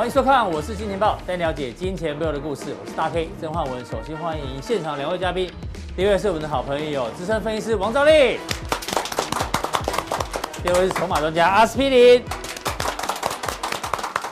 [0.00, 2.74] 欢迎收看，我是金钱豹，带你了解金钱背后的故事。
[2.82, 3.84] 我是大 K 曾焕文。
[3.84, 5.52] 首先欢迎现场两位嘉宾，
[5.94, 8.38] 第一位是我们的好朋友资深分析师王兆立，
[10.62, 12.22] 第二位是筹码专家阿司匹林。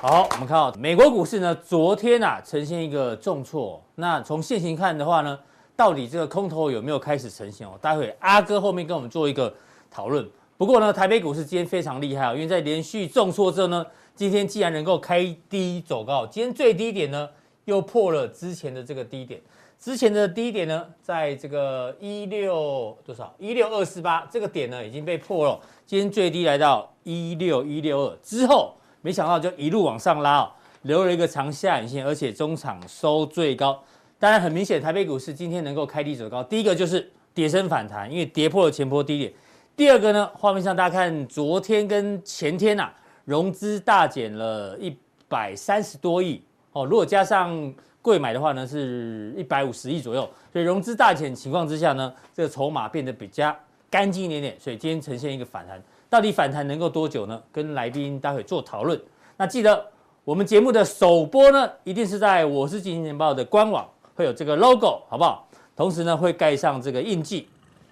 [0.00, 3.78] 好，我们看到美国股市呢，昨天啊呈现一个重挫。
[3.96, 5.38] 那从现行看的话呢，
[5.76, 7.72] 到底这个空头有没有开始成型哦？
[7.82, 9.52] 待会阿哥后面跟我们做一个
[9.90, 10.26] 讨论。
[10.56, 13.84] 不过呢，台北股市今天非常厉害哦，因为在连续重挫之后呢。
[14.18, 17.30] 今天既然能够开低走高，今天最低点呢
[17.66, 19.40] 又破了之前的这个低点，
[19.78, 30.50] 之前的低点呢在这个一六多少一六二四八这个点呢已经被破了，今天最低来到一六一六二之后，没想到就一路往上拉哦，
[30.82, 33.80] 留了一个长下影线，而且中场收最高。
[34.18, 39.30] 当然很明显，台北股市今天能够开低走高，第一个就是跌升反弹，因为跌破了前波低点；
[39.76, 42.94] 第二个呢，画面上大家看昨天跟前天呐、啊。
[43.28, 44.96] 融资大减了一
[45.28, 50.26] 百三十多亿哦，如果加上柜买的话呢，是一百五十亿左右。
[50.50, 53.54] 所以融资大减情况之下呢，这个筹码变得比较
[53.90, 54.56] 干净一点点。
[54.58, 57.38] 所以今天呈现一个反弹，到底反弹能够多久呢？
[57.52, 58.98] 跟来宾待会做讨论。
[59.36, 59.86] 那记得
[60.24, 65.46] 我们节目的首播呢，一定是在我是金钱爆的官网会有这个 logo，好不好？
[65.76, 67.46] 同时呢，会盖上这个印记，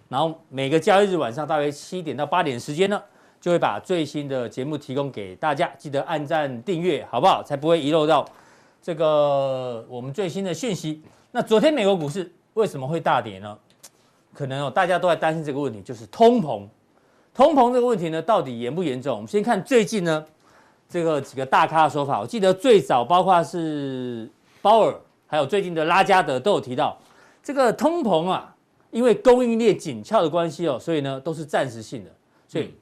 [0.09, 3.03] 然后每个交易日晚上大约七点到八点时间呢。
[3.41, 7.43] 就会把最新的节目提供给大家，记得按赞订阅，好不好？
[7.43, 8.27] 才不会遗漏到
[8.83, 11.03] 这个我们最新的讯息。
[11.31, 13.57] 那昨天美国股市为什么会大跌呢？
[14.35, 16.67] 可能哦，大家都在担心这个问题，就是通膨。
[17.33, 19.15] 通膨这个问题呢，到底严不严重？
[19.15, 20.25] 我们先看最近呢，
[20.89, 22.21] 这个几个大咖的说法。
[22.21, 24.29] 我记得最早包括是
[24.61, 24.95] 鲍尔，
[25.27, 26.99] 还有最近的拉加德都有提到，
[27.43, 28.55] 这个通膨啊，
[28.91, 32.11] 因为供应链紧俏的关系哦，所以呢都是暂时性的，
[32.49, 32.75] 所以。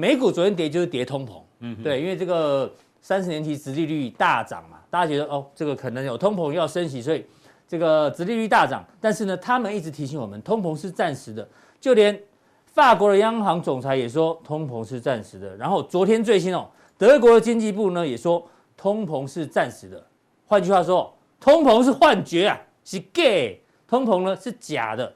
[0.00, 2.72] 嗯美股昨天跌就是跌通膨，嗯，对，因为这个
[3.02, 7.26] 三十年期殖利率大涨嘛，大家觉得哦，这个可能有通膨要升息，所以
[7.68, 8.82] 这个殖利率大涨。
[8.98, 11.46] 但是呢，他们一直提醒我们，通膨是暂时的。
[11.78, 12.18] 就连
[12.64, 15.54] 法国的央行总裁也说，通膨是暂时的。
[15.58, 20.02] 然后昨天最新哦，德国的经济部呢也说，通膨是暂时的。
[20.46, 25.12] 换句话说，通膨是幻觉啊，是 gay，通膨呢是假的。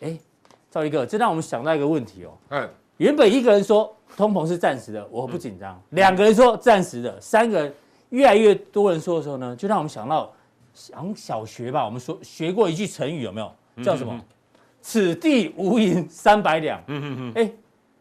[0.00, 0.16] 哎，
[0.70, 3.92] 赵一哥，这让我们想到一个问题哦，嗯，原本一个人说。
[4.16, 5.80] 通膨是暂时的，我不紧张。
[5.90, 7.74] 两个人说暂时的，三个人
[8.10, 10.32] 越来越多人说的时候呢，就让我们想到，
[10.74, 13.52] 想小学吧，我们说学过一句成语有没有？
[13.84, 14.20] 叫什么？
[14.80, 16.82] 此地无银三百两。
[16.86, 17.32] 嗯嗯嗯。
[17.36, 17.52] 哎，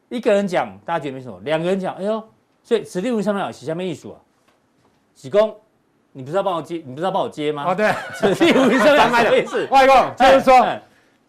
[0.09, 2.23] 一个人讲，大家觉得没什么；两个人讲，哎呦，
[2.63, 4.19] 所以此地无银三百两，写下面一数啊。
[5.13, 5.55] 喜公，
[6.13, 6.81] 你不是要帮我接？
[6.85, 7.65] 你不是要帮我接吗？
[7.67, 9.47] 哦，对，此地无银三百两。
[9.47, 10.65] 是外公，就是说。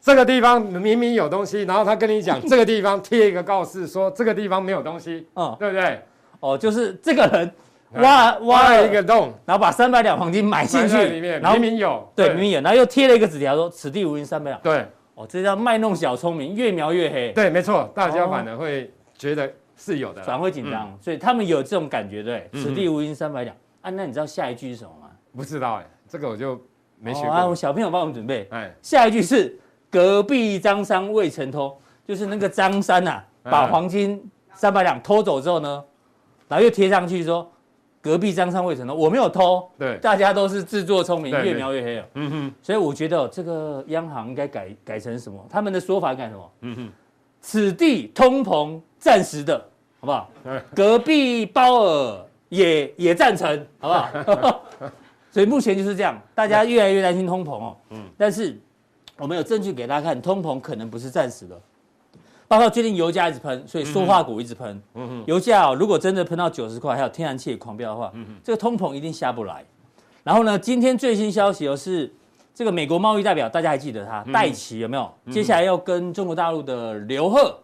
[0.01, 6.01] 这个地方明明有东西，然后他跟你讲 这个地方贴一个告示，说这个地方没有东西，嗯，对不对？
[6.41, 7.53] 哦，就是这个人
[8.01, 14.61] 挖挖了一个洞，然后把三百两黄金买进去里面，然后明明有，对，明明有，然后又贴了一个纸条说此地无银三百两。
[14.61, 17.33] 对，哦，这叫卖弄小聪明，越描越黑。
[17.33, 23.57] 对，没错，大家反而会觉得是有的，反而会紧张，所以他们有这种感觉，对，此地无银三百两。
[23.81, 25.09] 啊，那你知道下一句是什么吗？
[25.37, 26.61] 不知道哎，这个我就
[27.01, 27.33] 没学过。
[27.33, 29.59] 啊，我小朋友帮我们准备，哎，下一句是。
[29.91, 31.77] 隔壁张三未曾偷，
[32.07, 34.23] 就是那个张三呐、啊，把黄金
[34.55, 35.85] 三百两偷走之后呢，
[36.47, 37.51] 然后又贴上去说，
[38.03, 45.43] 隔壁张三未曾偷，我没有偷，对，大家都是自作聪明，越描越黑了，嗯哼，所以我觉得这个央行应该改改成什么？
[45.49, 46.51] 他们的说法改什么？
[46.61, 46.89] 嗯哼，
[47.41, 49.59] 此地通膨暂时的，
[50.01, 50.31] 好不好？
[50.75, 54.63] 隔壁包尔也也赞成，好不好？
[55.33, 58.61] 所以目前就是这样，大家越来越担心通膨哦，嗯，但是。
[59.19, 61.61] 我们有证据给大家看，通膨可能不是暂时的，
[62.47, 64.81] 包括最近油价一直喷，所以塑化股一直喷。
[65.27, 68.13] 油价哦，如果真的喷到九十块，还有天然气也狂飙的话，
[68.45, 69.65] 这个通膨一定下不来。
[70.23, 72.13] 然后呢，今天最新消息哦是
[72.55, 75.13] 这个美国贸易代表，大家还记得他戴奇有没有？
[75.33, 77.59] 接下来要跟中国大陆的刘鹤，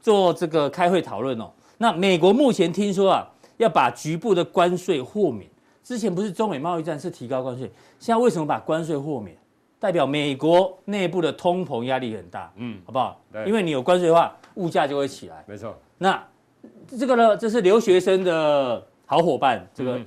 [0.00, 1.50] 做这个开会讨论哦。
[1.78, 3.28] 那美国目前听说啊，
[3.58, 5.48] 要把局部的关税豁免。
[5.82, 9.36] 之前不是中美贸易战是提高关税，现在为什么把关税豁免？
[9.80, 13.18] 代表美国内部的通膨压力很大，嗯，好不好？
[13.32, 15.42] 对，因为你有关税的话，物价就会起来。
[15.48, 15.74] 没错。
[15.96, 16.22] 那
[16.98, 19.98] 这个呢，这是留学生的好伙伴，这个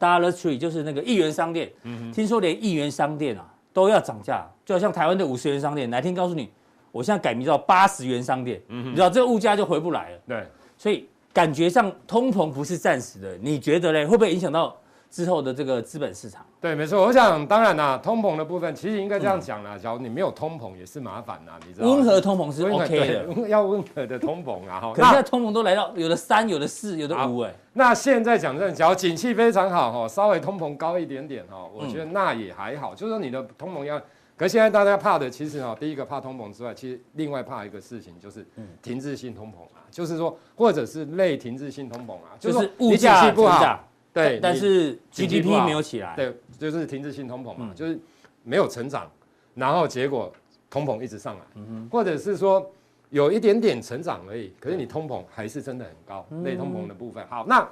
[0.00, 1.70] Dollar Tree 就是那个一元商店。
[1.84, 2.12] 嗯哼。
[2.12, 6.50] 听说连一元商店啊都要涨价，就好像台湾的五十元商店，哪天告诉你，
[6.90, 10.18] 我现在改名叫八十元商店，嗯，你知道这个物价就回不来了。
[10.26, 10.44] 对。
[10.76, 14.04] 所以感觉上通膨不是暂时的，你觉得嘞？
[14.04, 14.76] 会不会影响到？
[15.16, 16.44] 之后的这个资本市场。
[16.60, 17.00] 对，没错。
[17.02, 19.78] 我想，当然啦，通膨的部分其实应该这样讲啦。
[19.78, 21.94] 假如你没有通膨，也是麻烦啦，你知道吗？
[21.94, 24.78] 温和通膨是 OK 的，要温和的通膨啊。
[24.78, 27.54] 哈，可是现在通膨都来到有的三，有的四，有的五，哎。
[27.72, 32.94] 那现在讲真的，假如景气非常好哈，稍微通膨高一点点哈，我觉得那也还好。
[32.94, 33.98] 就是说你的通膨要，
[34.36, 38.46] 可是现在大家怕的，其实啊，第一个怕通膨之外，其实另外怕一个事情就是
[38.82, 43.80] 停滞性通膨啊，就是说或者是类停滞性通膨啊，就是物价不好。
[44.16, 48.00] 对，但是 GDP 没有起来，对，就是停滞性通膨嘛，就是
[48.42, 49.10] 没有成长，
[49.54, 50.32] 然后结果
[50.70, 51.42] 通膨一直上来，
[51.90, 52.66] 或者是说
[53.10, 57.22] 有一点点成长而已，可是你通膨还是真的很高，类通膨的部分。
[57.28, 57.68] 好，那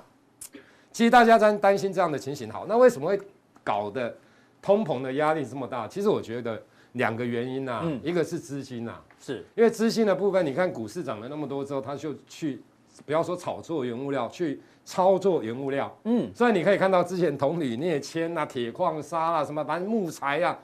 [0.93, 3.19] 其实大家在担心这样的情形，好，那为什么会
[3.63, 4.15] 搞得
[4.61, 5.89] 通膨的压力这么大？
[5.89, 6.63] 其实我觉得
[6.93, 9.43] 两个原因呐，一个是资金呐，是。
[9.55, 12.61] 因为资金的部分，你看股市涨了那么多之后，他就去
[13.07, 14.61] 不要说炒作原物料去。
[14.85, 20.59] 操作原物料，嗯，所以你可以看到之前铜铝镍铅啊、铁矿砂啊、什么反正木材啊，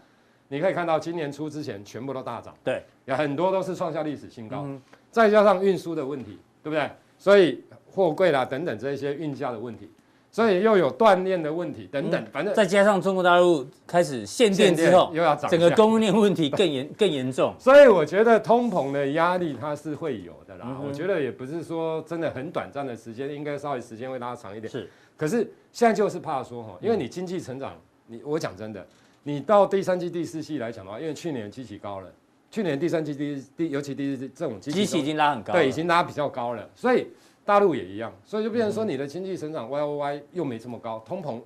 [0.49, 4.81] 你可以看到今年初之前全部都大涨，对，有很多都是创下历史新高，嗯、
[5.11, 6.91] 再加上运输的问题，对不对？
[7.17, 9.91] 所以货柜啦等等这些运价的问题。
[10.33, 17.53] 所以又有断链的问题等等，反正再加上中国大陆开始限电之后，又要涨，整个供应链问题更严更严重。
[17.59, 20.81] 所以我觉得通膨的压力它是会有的啦。
[20.87, 24.71] 我觉得也不是说真的很短暂的时间，应该稍微时间会拉长一点。
[24.71, 25.39] 是，可是
[25.73, 28.87] 现在就是怕说哈，因为你经济成长，你我讲真的，
[29.25, 32.09] 你到第三季、第四季来讲的话，因为去年基期高了，
[32.53, 37.09] 去年第三季、第第尤其第四季这种基期已经拉很高，对，已经拉比较高了，所以。
[37.51, 41.43] 大陆也一样，所以就变成说你的经济成长 Y O Y 又没这么高，通膨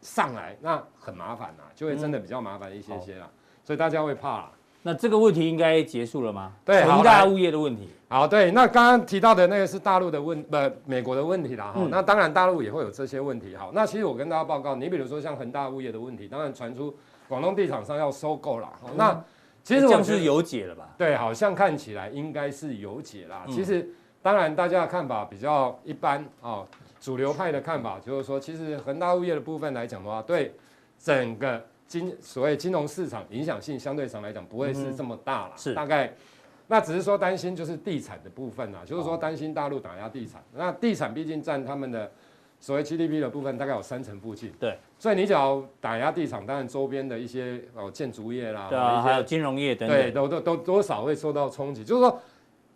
[0.00, 3.28] 上来那很麻烦呐，就会真的比较麻烦一些些啦，
[3.62, 4.48] 所以大家会怕。
[4.80, 6.54] 那这个问题应该结束了吗？
[6.64, 7.86] 对，恒大物业的问题。
[8.08, 10.56] 好，对，那刚刚提到的那个是大陆的问，不，
[10.86, 11.70] 美国的问题啦。
[11.70, 13.54] 哈，那当然大陆也会有这些问题。
[13.54, 16.96] 好，那其实我跟大家报告，你比如说像恒大物业的问题，当然传出
[17.28, 18.72] 广东地产商要收购了。
[18.96, 19.22] 那
[19.62, 20.88] 其实我是有解了吧？
[20.96, 23.44] 对，好像看起来应该是有解啦。
[23.50, 23.86] 其实。
[24.22, 26.66] 当然，大家的看法比较一般啊、哦。
[27.00, 30.54] 主流派的看法就是说，其实恒大物业的部分来讲的话，对
[30.96, 35.52] 整个金所谓金融市场影响性相对上来讲不会是这么大了。
[35.56, 36.14] 是大概，
[36.68, 40.40] 那只是说担心就是地产的部分啊，就是说担心大陆打压地产。
[40.54, 42.08] 那地产毕竟占他们的
[42.60, 44.52] 所谓 GDP 的部分大概有三成附近。
[44.60, 51.82] 对，所以你只要打压地产，当然周边的一些哦建筑业啦，对啊，还有金融业等等，对，都都都多少会受到冲击。
[51.82, 52.16] 就是说。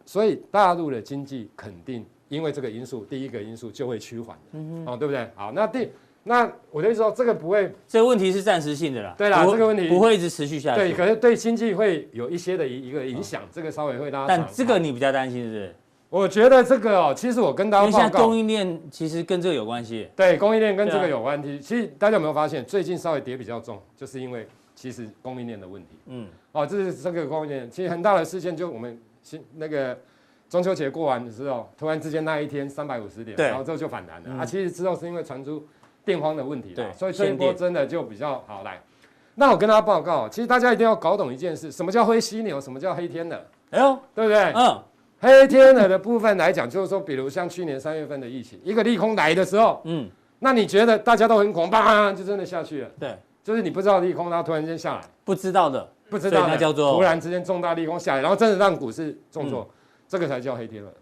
[0.07, 5.29] 所以大陆的经济肯定因为这个因素，第一个因素就会趋缓的，嗯，哦，对不对？
[5.35, 5.91] 好，那第
[6.23, 14.29] 那我就说这个不会，这个问题是暂时性的啦，对啦，这个问题不会一直持续下去，对，可是对经济会有一些的一一个影响，这个稍微会拉长。
[14.29, 15.75] 但这个你比较担心是不是？
[16.09, 21.59] 我觉得这个哦，其实我跟大家报告，供应链其实跟这个有关系，对，供应链跟这个有关系。
[21.59, 29.99] 其实大家有没有发现，最近稍微跌比较重，就是因为其实供应链的问题，嗯，哦，这是这个供应链，其实很大的事件就我们新那个。
[30.49, 34.29] 中秋节过完的时候，突然之间那一天三百五十点，然后之后就反弹了。
[34.29, 35.67] 嗯、啊，其实之后是因为传出
[36.05, 38.81] 电荒的问题，对，所以这一波真的就比较好来。
[39.35, 42.61] 那我跟大家报告，其实大家一定要搞懂一件事：什么叫灰犀牛？
[42.61, 43.45] 什么叫黑天鹅？
[43.71, 44.53] 哎呦，对不对？
[44.53, 44.81] 嗯，
[45.19, 52.91] 黑天鹅的部分来讲，就是说，比如像去年三月份的疫情，一个利空来的时候，嗯，那你觉得大家都很恐慌，就真的下去了。
[53.01, 59.63] 对，就是你不知道利空，然后突然间下来，不知道的，不知道的，那叫做突然之间重大利空下来，然后真的让股市重挫。
[59.63, 59.73] 嗯
[60.09, 60.93] 这个才叫黑天鹅。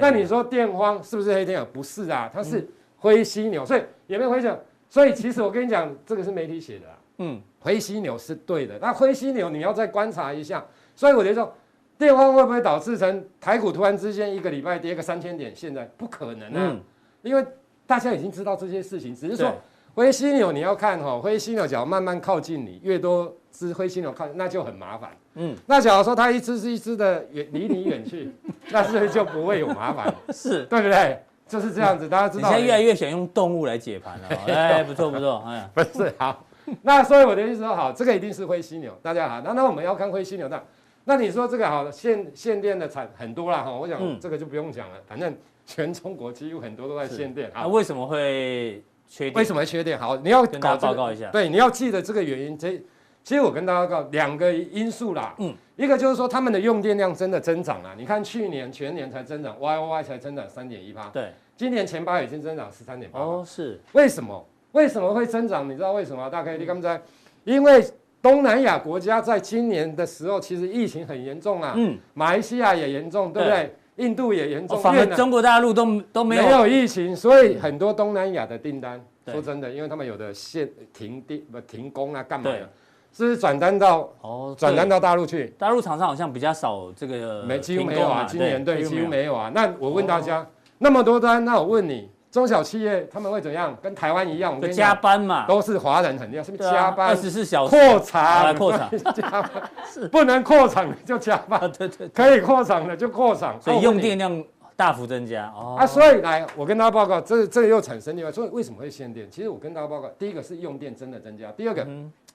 [0.00, 1.64] 那你说电荒是不是黑天鹅？
[1.66, 3.64] 不是啊，它是灰犀牛。
[3.64, 4.60] 所以有没有灰犀牛？
[4.88, 6.86] 所以其实我跟你讲，这个是媒体写的。
[7.18, 8.76] 嗯，灰犀牛是对的。
[8.80, 10.66] 那灰犀牛你要再观察一下。
[10.96, 11.54] 所以我就说，
[11.96, 15.54] 电荒会不会导致成台股突然之间一个礼拜跌个三千点？
[15.54, 16.76] 现在不可能啊，
[17.22, 17.46] 因为
[17.86, 19.54] 大家已经知道这些事情，只是说
[19.94, 25.10] 灰犀牛你要看哈，灰犀牛只要慢慢靠近你，越多只灰犀牛靠，那就很麻烦。
[25.34, 28.32] 嗯，那假如说它一只是一只的远离你远去，
[28.70, 30.14] 那是不是就不会有麻烦？
[30.32, 31.18] 是对不对？
[31.48, 32.48] 就是这样子，大家知道。
[32.48, 36.44] 你现在越来越想用动物来解盘了， 哎，不错不错，哎，不是好。
[36.82, 39.40] 那所以我的意思说，好，这个一定是灰犀牛，大家好。
[39.40, 40.62] 那那我们要看灰犀牛，那
[41.04, 45.34] 那你说这个好限限电的产很多了哈，我想这个就不用讲了，反正
[45.66, 47.50] 全中国几乎很多都在限电。
[47.52, 49.34] 那为什么会缺电？
[49.34, 49.98] 为什么会缺电？
[49.98, 51.30] 好，你要跟大家报告一下。
[51.30, 52.58] 对，你要记得这个原因。
[52.58, 52.80] 这
[53.28, 64.42] 其实我跟大家告两个因素啦，嗯，一个就是说他们的用电量真的增长了，你看去年全年才增长，Y O Y 才增长三点一趴，对，今年前八已经增长十三点八，哦，是，为什么？
[64.72, 65.68] 为什么会增长？
[65.68, 66.30] 你知道为什么？
[66.30, 66.98] 大概你刚才，
[67.44, 67.84] 因为
[68.22, 73.58] 东南亚国家在今年的时候其实疫情很严重啊，嗯，马来西亚也严重，对不对？
[73.58, 78.98] 对印度也严重，反而中国大陆都都没有没有疫情，所以很多东南亚的订单。
[79.30, 82.66] 说真的，因为他们有的限停电不停工啊，干嘛的？
[83.12, 85.52] 是不是转单到哦，转单到大陆去？
[85.58, 89.50] 大陆厂商好像比较少这个，没几乎没有啊，今年对几乎没有啊。
[89.54, 90.46] 那我问大家，
[90.78, 93.76] 那么多单，那我问你，中小企业他们会怎样？
[93.82, 97.08] 跟台湾一样，我们加班嘛，都是华人很厉害，是不是加班？
[97.08, 99.50] 二十四小时扩厂，扩厂加班
[99.90, 104.44] 是不能扩厂就加班，对对，可以扩厂的就扩厂，所以用电量
[104.76, 105.76] 大幅增加哦。
[105.76, 109.28] 啊，所以来我跟大家报告，这这又产生另外，所以为什么会限电？
[109.28, 111.84] 其实我跟大家报告，第一个是用电真的增加，第二个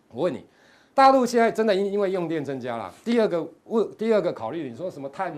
[0.10, 0.46] 我问你。
[0.96, 2.94] 大陆现在真的因因为用电增加了。
[3.04, 5.36] 第二个问，第二个考虑，你说什么碳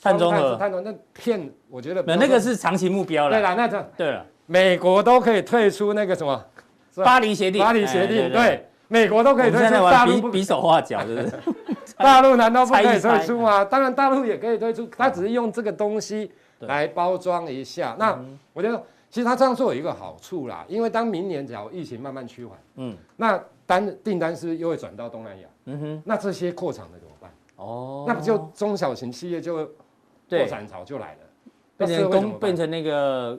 [0.00, 0.56] 碳中和？
[0.56, 3.36] 碳中和那骗，我觉得那个是长期目标了。
[3.36, 6.40] 对了，那这对了，美国都可以退出那个什么
[6.96, 7.60] 巴黎协定。
[7.60, 9.74] 巴黎协定，对，美国都可以退出。
[9.90, 11.32] 大陆比手画脚，是不是？
[11.98, 13.64] 大陆难道不可以退出吗？
[13.64, 16.30] 当然，大陆也可以退出，他只是用这个东西
[16.60, 17.96] 来包装一下。
[17.98, 18.16] 那
[18.52, 18.80] 我觉得，
[19.10, 23.42] 其实他这样做有一个好处啦，因为当明年假如疫情慢慢趋缓，嗯，那。
[23.72, 25.48] 单订单是不是又会转到东南亚？
[25.64, 27.30] 嗯哼，那这些扩厂的怎么办？
[27.56, 29.64] 哦，那不就中小型企业就
[30.28, 31.20] 破产潮就来了，
[31.78, 33.38] 变成工变成那个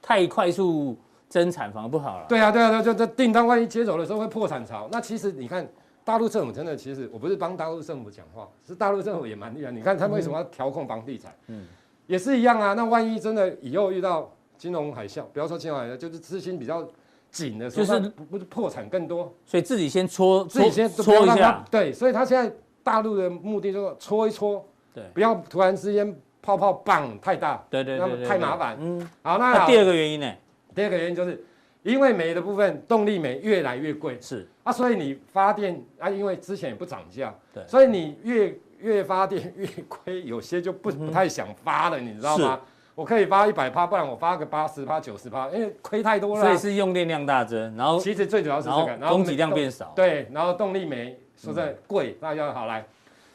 [0.00, 0.96] 太快速
[1.28, 2.26] 增产反而不好了。
[2.28, 4.88] 对啊，对啊，对，就这订单万一接走的时候会破产潮。
[4.92, 5.66] 那其实你看
[6.04, 9.72] 大陆政府真的，其实我不是帮大陆政府讲话，是大陆政府也蛮厉害。
[9.72, 11.34] 你看他们为什么要调控房地产？
[11.48, 11.66] 嗯，
[12.06, 12.74] 也是一样啊。
[12.74, 16.86] 那万一真的以后遇到金融海啸，不要说金融海啸，就是资金比较。
[17.32, 21.64] 紧的时候，就是不是破产更多，所以自己先搓，自己先搓一下。
[21.70, 28.76] 对，所以他现在大陆的目的就是搓一搓，对，不要突然之间泡泡棒太大，对对对，太麻烦。
[28.78, 30.30] 嗯，好，那第二个原因呢？
[30.74, 31.42] 第二个原因就是
[31.82, 42.60] 因为煤的部分，动力煤越来越贵，是啊，所以你发电啊，因为之前也不涨价，对，所以你越越发电 越亏，有些就不不太想发了，你知道吗？
[42.94, 46.42] 我可以发一百趴，不然我发个八十趴、九十趴，因为亏太多了。
[46.42, 49.92] 所以是用电量大增，然后其实最主要是这个，然后供给量变少。
[49.96, 52.84] 对，然后动力煤说在贵，大家好来。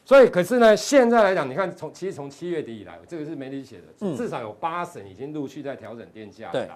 [0.06, 6.52] 所以可是呢，现在来讲，你看从其实从七月底以来，这个是媒体写的，至少有八省已经陆续在调整电价了。
[6.52, 6.70] 对。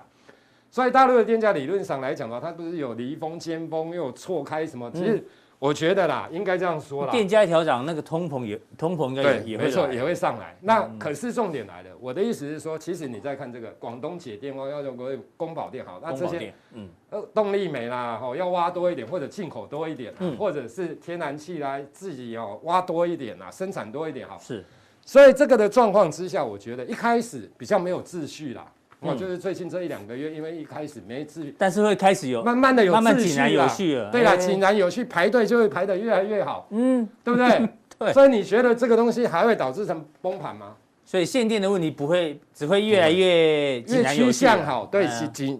[0.69, 4.89] 所以大陆的电价理论上来讲的话，它不是有离峰、尖峰，又有错开什么？
[4.91, 5.23] 其实。
[5.61, 7.11] 我觉得啦，应该这样说啦。
[7.11, 10.57] 电价调涨，那个通膨也通膨应该也也会没错，也会上来。
[10.61, 24.39] 那可是重点来了，我的意思是说，其实你在看这个广东解电荒要用国宫保电好，那这些嗯呃动力煤啦，吼要挖多一点，或者进口多一点，或者是天然气来自己哦挖多一点啦，生产多一点好。
[24.39, 24.65] 是，
[25.05, 28.65] 所以这个的状况之下，我觉得一开始比较没有秩序啦。
[29.01, 34.11] 哦，就是最近这一两个月，因为一开始没秩序，但是会开始有，慢慢的有秩序了，有序了。
[34.11, 37.67] 对啦，井然有序，排队就会排得越来越好，嗯，对不对？
[37.97, 38.13] 对。
[38.13, 40.75] 所以你觉得这个东西还会导致成崩盘吗？
[41.03, 45.59] 所以限电的问题不会，只会越来越越趋向好，对，井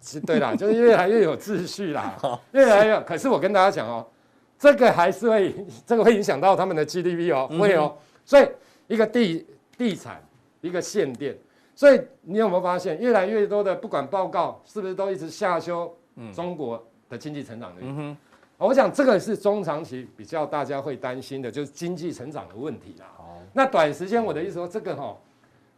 [0.00, 2.18] 是，对啦，就是越来越有秩序啦，
[2.50, 3.00] 越来越。
[3.02, 4.04] 可是我跟大家讲哦，
[4.58, 5.54] 这个还是会，
[5.86, 7.94] 这个会影响到他们的 GDP 哦，会哦。
[8.26, 8.46] 所以
[8.88, 9.46] 一个地
[9.78, 10.20] 地产，
[10.60, 11.36] 一个限电。
[11.74, 15.92] 所以你有没有发现，越来越多的不管报告是不是都一直下修
[16.34, 17.80] 中国的经济成长率？
[17.82, 18.16] 嗯哼，
[18.58, 23.06] 我想这个是中长期比较大家会担心的，就是经济成长的问题啦。
[23.18, 25.16] 哦，那短时间我的意思说，这个哈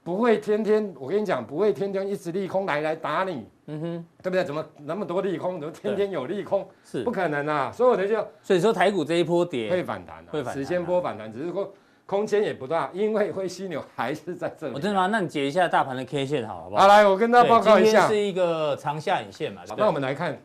[0.02, 3.46] 不会天天，我跟你讲，不会天天一直利空来来打你。
[3.66, 4.44] 嗯哼，对不对？
[4.44, 5.60] 怎么那么多利空？
[5.60, 6.68] 怎么天天有利空？
[6.84, 7.72] 是不可能啊！
[7.72, 11.72] 所以我的就所以说台股这一波跌会反弹，会反弹，时间波反弹，只是说。
[12.06, 14.74] 空间也不大，因为灰犀牛还是在这里。
[14.74, 15.06] 我真的吗？
[15.06, 16.82] 那你解一下大盘的 K 线，好好不好？
[16.82, 18.06] 好，来，我跟大家报告一下。
[18.06, 19.62] 是一个长下影线嘛？
[19.76, 20.38] 那我们来看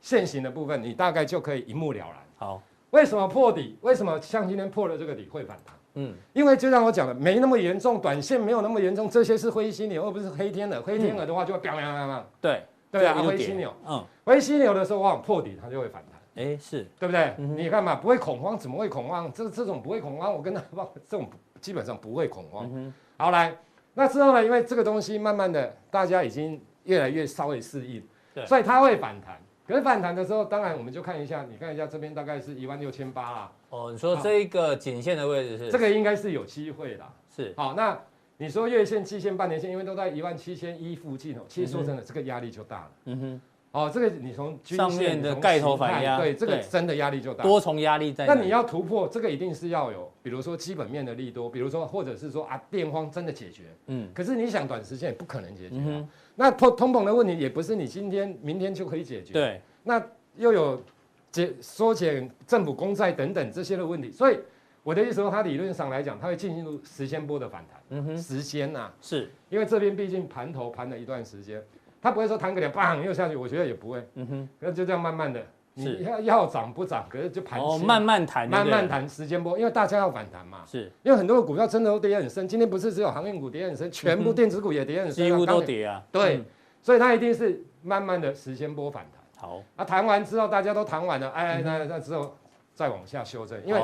[0.00, 2.16] 线型的部分，你大概就可以一目了然。
[2.36, 3.76] 好，为什么破底？
[3.80, 5.74] 为什么像今天破了这个底会反弹？
[5.94, 10.80] 嗯，因为就像我讲的，没那么严重，短线没有那么严重，这些是灰犀牛，而不是黑天鹅。
[10.80, 12.26] 黑天鹅的话就会飙飙飙飙。
[12.40, 13.74] 对对啊，灰犀牛。
[13.84, 16.09] 嗯，灰犀牛的时候往往破底，它就会反弹。
[16.34, 17.34] 哎，是对不对？
[17.38, 19.32] 你看嘛，不会恐慌，怎么会恐慌？
[19.32, 21.30] 这这种不会恐慌，我跟他报这种。
[21.60, 22.66] 基本上不会恐慌。
[22.72, 23.54] 嗯、好来，
[23.92, 24.42] 那之后呢？
[24.42, 29.38] 因为这个东西慢慢的，大家已经越来越稍微适应，对所以它会反弹。
[29.68, 33.52] 可是反弹的时候，当然我们就看一下，你看一下这边大概是一万六千八啦。
[33.68, 35.70] 哦，你说这一个颈线的位置是？
[35.70, 37.12] 这个应该是有机会啦。
[37.28, 37.52] 是。
[37.58, 38.00] 好，那
[38.38, 41.42] 你说月线、季线、半年线，因为都在一万七千一附近哦。
[41.46, 42.90] 其实说真的，这个压力就大了。
[43.04, 43.40] 嗯哼。
[43.72, 48.26] 哦，这个你从上面的盖头反压，对，这个真的压力就大，多重压力在。
[48.26, 60.04] 那你要突破这个，一定是要有，比如说基本面的利多，比如说或者是说啊，电荒真的解决，嗯，可是你想短时间也不可能解决，嗯，那通通膨的问题也不是你今天明天就可以解决，对，那
[60.36, 60.82] 又有
[61.30, 64.38] 解缩减政府公债等等这些的问题，所以
[64.82, 69.30] 我的意思说，它理论上来讲，它会进入时间波的反弹，嗯哼，时间呐，是。
[69.48, 71.62] 因为这边毕竟盘头盘了一段时间。
[72.02, 74.08] 它不会说弹个脸，砰又下去，我觉得也不会。
[74.14, 80.64] 嗯哼，那就这样慢慢的，你要要涨不涨，可是就盘、哦、慢慢弹，慢慢弹时间波，因为大家要反弹嘛。
[80.66, 86.02] 是，因为很多的股票真的都跌很深，今天不是只有航运股跌很深，全部电子股也跌很深，几乎都跌啊。
[86.10, 86.44] 对，嗯、
[86.82, 89.22] 所以它一定是慢慢的时间波反弹。
[89.36, 92.34] 好，啊，弹完之后大家都弹完了，哎，那那之后
[92.74, 93.82] 再往下修正，因为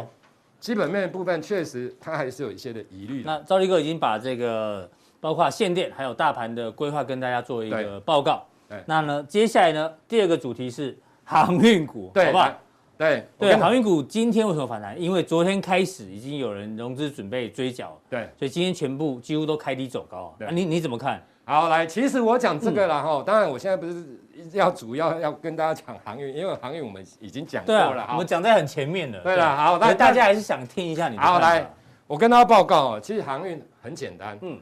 [0.59, 3.23] 基本面的部分确实它还是有一些的疑虑。
[3.27, 4.89] 那赵立哥已经把这个。
[5.27, 8.47] 包括限电还有大盘的规划，跟大家做一个报告。
[8.85, 12.49] 那呢，接下来呢，第二个主题是航运股，好不好？
[12.97, 14.97] 对对，航运股今天为什么反弹？
[15.03, 20.33] 因为昨天开始已经有人融资准备追缴，对，所以今天全部几乎都开低走高。
[20.53, 21.21] 你你怎么看？
[21.45, 23.21] 好，来，其实我讲这个了哈。
[23.27, 24.07] 当然，我现在不是
[24.53, 29.19] 要主要要跟大家讲航运，因为航运我们已经讲过了，我们讲在很前面了。
[29.25, 31.23] 对了，好，那大家还是想听一下你的。
[31.23, 31.69] 好，来，
[32.07, 34.57] 我跟大家报告哦，其实航运很简单，嗯。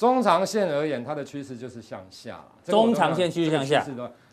[0.00, 2.42] 中长线而言，它的趋势就是向下。
[2.64, 3.84] 中长线趋势向下。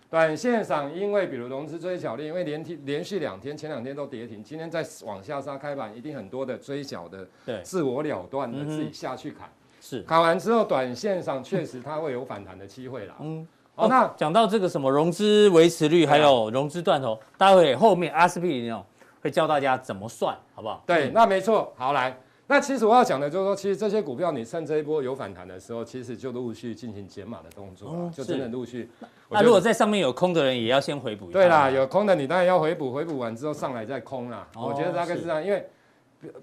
[0.09, 9.49] 短线上，因为比如融资追缴令，因为连续连续两天，前两天都跌停，今天再往下杀开板，一定很多的追缴的，对自我了断的自己下去砍。
[9.81, 10.01] 是。
[10.03, 13.15] 砍完之后，短线上确实它会有反弹的机会啦。
[13.19, 13.45] 嗯。
[13.75, 18.81] 哦，那讲到这个什么融资维持率，还有融资断头，待会后面阿司匹林哦
[19.21, 20.81] 会教大家怎么算，好不好？
[20.87, 21.73] 对，那没错。
[21.75, 22.17] 好，来。
[22.49, 28.89] 那其实我要讲的就是说，其实这些股票你趁这一波有反弹的时候，其实就陆续进行减码的动作，哦、就真的陆续。
[29.29, 31.29] 那如果在上面有空的人，也要先回补。
[31.29, 34.47] 对啦，有空的你当然要回补，回补完之后上来再空啦。
[34.55, 35.69] 哦、我觉得大概是这样，因为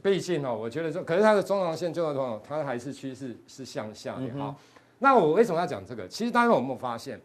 [0.02, 4.38] 毕竟哦，我觉得说，可是它的中长线就的话，它还是趋势是向下的。
[4.38, 4.54] 好，
[4.98, 6.06] 那我为什么要讲这个？
[6.06, 7.18] 其实大家有没有发现？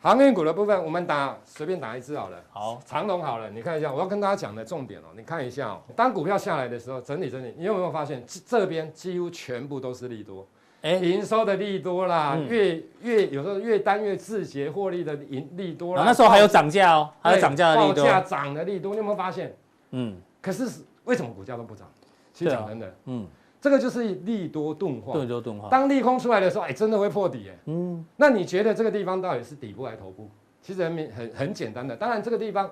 [0.00, 2.40] 航运股的部分，我们打随便打一支好了。
[2.50, 5.80] 好，长龙好了，你看一下，我要跟大家讲的重点哦，你看一下哦。
[5.96, 10.46] 当股票下来的时候，整理整理，你有没有发现这边几乎全部都是利多？
[10.82, 16.04] 哎，营收的利多啦，月月有时候月单月自结获利的盈利多啦。
[16.06, 18.04] 那时候还有涨价哦，还有涨价的利多。
[18.04, 19.52] 报价涨的利多，你有没有发现？
[19.90, 20.16] 嗯。
[20.40, 20.70] 可是
[21.02, 21.90] 为什么股价都不涨？
[22.32, 23.26] 其实讲真的，嗯。
[23.60, 25.68] 这个就是利多钝化，利多钝化。
[25.68, 28.04] 当利空出来的时候，哎，真的会破底，哎，嗯。
[28.16, 30.28] 那你觉得这个地方到底是底部还是头部？
[30.62, 32.70] 其实很很很简单的，当然这个地方，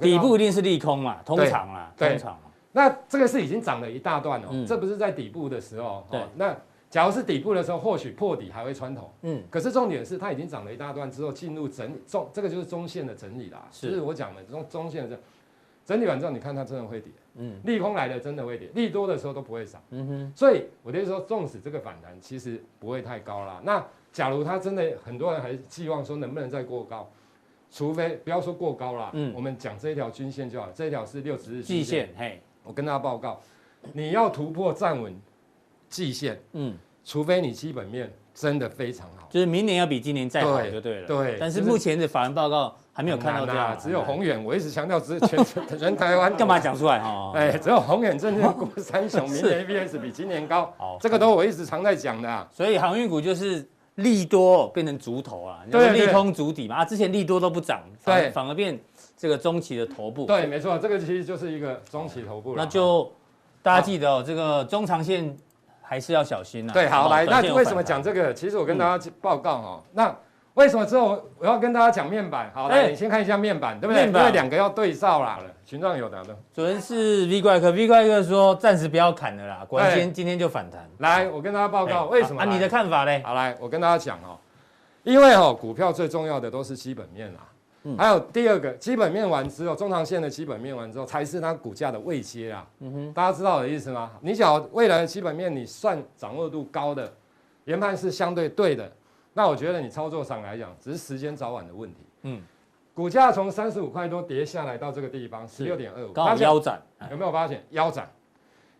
[0.00, 2.38] 底部一定是利空嘛，通常啦，通常。
[2.72, 6.20] 那这个是已经涨了一大段哦，这不是在底部的时候，对。
[6.36, 6.54] 那
[6.90, 9.42] 假如是底部的时候，或许破底还会穿头，嗯。
[9.50, 15.22] 可是重点是它已经涨了一大段之后，进入整理中，这个就是中线的整理啦，是我讲的中中线的这。
[15.84, 23.60] 整理完之后，你看它真的会跌，嗯，利空来的真的会跌，利多的时候都不会少，嗯哼，所以我就是说，纵使这个反弹其实不会太高啦。
[23.64, 27.08] 那假如它真的很多人还是寄望说能不能再过高，
[27.70, 33.40] 除非不要说过高啦，嗯，我们讲这一条均线就好，这一条是六十日均线，嘿，我跟大家报告，
[33.92, 35.14] 你要突破站稳
[35.88, 42.74] 季线，嗯，除非你基本面真的非常好，就是明年要比今年再好就对了，对，但是目前的法人报告。
[42.98, 44.44] 还没有看到这样，只有宏远。
[44.44, 45.38] 我一直强调，只全
[45.78, 47.30] 全台湾 干嘛讲出来哈？
[47.32, 50.74] 哎，只有宏远证券过三雄， 明年 EPS 比今年高。
[50.98, 52.48] 这个都我一直常在讲的。
[52.50, 56.78] 所以航运股就是利多变成竹头啊，就是利空足底嘛。
[56.78, 58.76] 啊，之前利多都不涨，对，反而变
[59.16, 60.26] 这个中期的头部。
[60.26, 62.54] 对，没错，这个其实就是一个中期头部。
[62.56, 63.08] 那就
[63.62, 65.36] 大家记得哦，这个中长线
[65.88, 66.72] 还是要小心呐。
[66.72, 68.34] 对，好来，那为什么讲这个？
[68.34, 70.14] 其实我跟大家报告哈，那。
[70.54, 72.50] 为什么之后我要跟大家讲面板？
[72.52, 74.06] 好，来，你先看一下面板，对不对？
[74.08, 75.38] 因为两个要对照啦。
[75.64, 76.36] 群众有的的。
[76.52, 79.64] 昨天是 V 怪客，V 怪客说暂时不要砍了啦。
[79.68, 80.84] 果然今天今天就反弹。
[80.98, 82.42] 来，我跟大家报告为什么？
[82.42, 83.22] 啊，你的看法嘞？
[83.24, 84.36] 好，来，我跟大家讲哦，
[85.04, 87.40] 因为哦，股票最重要的都是基本面啦。
[87.84, 87.96] 嗯。
[87.96, 92.66] 还有第二个，基本面完之后，中长线的基本面完之后，才是它股价的位阶啊。
[92.80, 93.12] 嗯哼。
[93.12, 94.12] 大家知道我的意思吗？
[94.20, 97.12] 你想要未来的基本面你算掌握度高的，
[97.64, 98.90] 研判是相对对的。
[99.34, 102.00] 那我觉得你操作上来讲，只是时间早晚的问题。
[102.22, 102.42] 嗯，
[102.92, 108.10] 股价从三十五块多跌下来到这个地方十六点二五，刚好腰斩，有没有发现腰斩？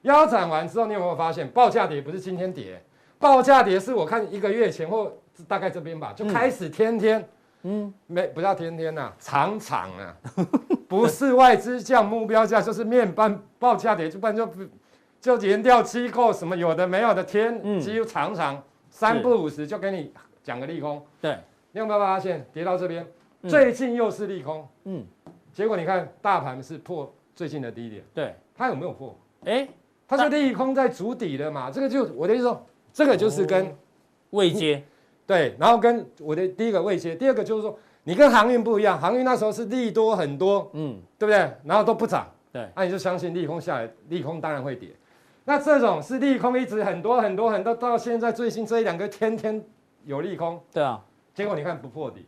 [0.02, 2.82] 腰斩完之后，你有没有发现报价跌不是今天跌，
[3.18, 5.12] 报价跌是我看一个月前后
[5.46, 7.28] 大概这边吧，就开始天天，嗯，
[8.06, 10.16] 没不叫天天呐，常常啊，
[10.88, 14.48] 不是外资降目标价，就是面板报价跌，就不然就
[15.20, 20.12] 就研调机构什么有的没有的天，几乎常常三不五十就给你。
[20.40, 21.36] 讲个利空，对，
[21.72, 23.06] 你有没有发现跌到这边，
[23.46, 25.04] 最近又是利空，嗯，
[25.52, 29.14] 结果你看大盘是破最近的低点，对，它有没有破？
[29.44, 29.68] 哎，
[30.06, 33.76] 它是利空在筑底的嘛，这个就我的意思说，这个就是跟
[34.30, 34.82] 位阶，
[35.28, 41.52] 对，然后跟我的第一个未接，第二个就是说你跟航运不一样，航运那时候是利多很多，嗯，对不对？
[41.64, 44.88] 然后都不涨，对，那你就相信利空下来，利空当然会跌，
[45.44, 49.64] 那这种是利空一直很多很多很多，到现在最新这一两个天天。
[50.04, 52.24] 有利空，对啊，结果你看不破底，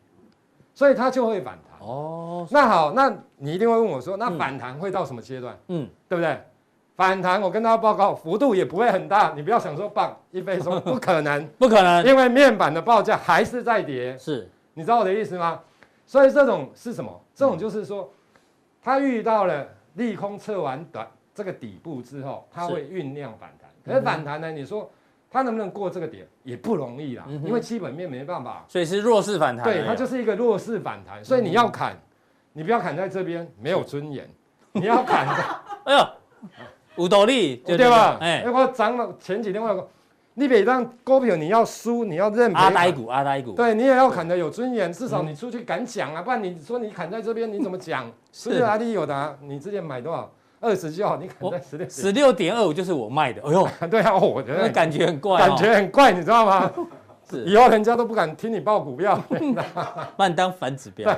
[0.74, 1.88] 所以它就会反弹。
[1.88, 5.58] 哦，那好，那你一定会问我说，那反弹会到什么阶段？
[5.68, 6.38] 嗯，对不对？
[7.00, 9.32] 反弹，我跟大家报告，幅度也不会很大。
[9.34, 14.14] 你不要想说棒一飞冲，不可能， 不可能，因为面板的报价还是在跌。
[14.18, 15.60] 是，你知道我的意思吗？
[16.04, 17.18] 所以这种是什么？
[17.34, 18.12] 这种就是说，
[18.82, 23.70] 它遇到了利空测完短这个底部之后，它会酝酿反弹。
[23.82, 24.52] 可是反弹呢？
[24.52, 24.90] 你说
[25.30, 28.62] 它能不能过这个点也不容易啦，因为基本面没办法。
[28.68, 29.64] 所以是弱势反弹。
[29.64, 31.24] 对，它就是一个弱势反弹。
[31.24, 31.96] 所以你要砍，
[32.52, 34.28] 你不要砍在这边，没有尊严。
[34.72, 35.42] 你要砍在，
[35.90, 36.06] 哎呦。
[36.96, 38.18] 五斗力对吧？
[38.20, 39.88] 哎，我涨了前几天我有个，
[40.34, 48.10] 你别让股票你要输，你要认阿呆股，阿呆股，对你也要砍得有尊严，至少你出去敢讲啊，不然你说你砍在这边你怎么讲？
[48.32, 50.30] 是阿里有的，你之前买多少？
[50.60, 53.40] 二十就好，你砍在十六，十六点二五就是我卖的。
[53.46, 56.70] 哎呦，对啊，我觉得感觉很怪，感觉很怪，你知道吗？
[57.30, 59.18] 是，以后人家都不敢听你报股票，
[60.18, 61.10] 把你当反指标。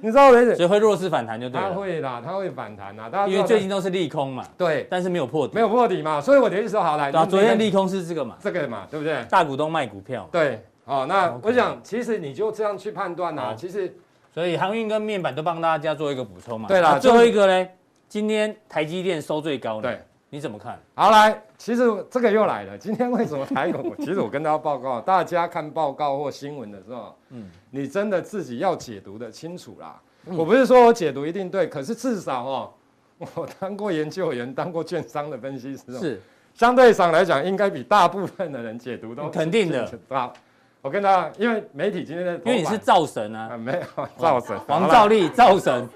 [0.00, 0.54] 你知道为什么？
[0.54, 1.68] 所以会弱势反弹就对了。
[1.68, 3.10] 它会啦，它会反弹啦。
[3.26, 4.44] 因为最近都是利空嘛。
[4.56, 4.86] 对。
[4.90, 5.54] 但是没有破底。
[5.54, 7.12] 没有破底嘛，所以我的意思说，好来。
[7.26, 8.36] 昨天利空是这个嘛？
[8.40, 9.24] 这个嘛，对不对？
[9.28, 10.28] 大股东卖股票。
[10.32, 10.64] 对。
[10.84, 13.54] 哦，那我想，其实你就这样去判断呐。
[13.56, 13.94] 其实，
[14.34, 16.66] 所以航运跟面板都帮大家做一个补充嘛。
[16.68, 16.98] 对啦。
[16.98, 17.68] 最后一个呢，
[18.08, 19.80] 今天台积电收最高。
[19.80, 20.00] 对。
[20.32, 20.78] 你怎么看？
[20.94, 22.78] 好来，其实这个又来了。
[22.78, 23.94] 今天为什么台股？
[24.00, 30.00] 其实我跟大家报告，大家看报告或新闻的时候，嗯，你真的自己要解读的清楚啦。
[30.24, 32.72] 我不是说我解读一定对，可是至少哦，
[33.34, 36.22] 我当过研究员，当过券商的分析师，是
[36.54, 39.86] 相对上来讲，应该比大部分的人解读都肯定的。
[40.08, 40.32] 好，
[40.80, 45.86] 我跟大家，因为媒体今天的，因为你是造神啊，没有造神，王兆力造神。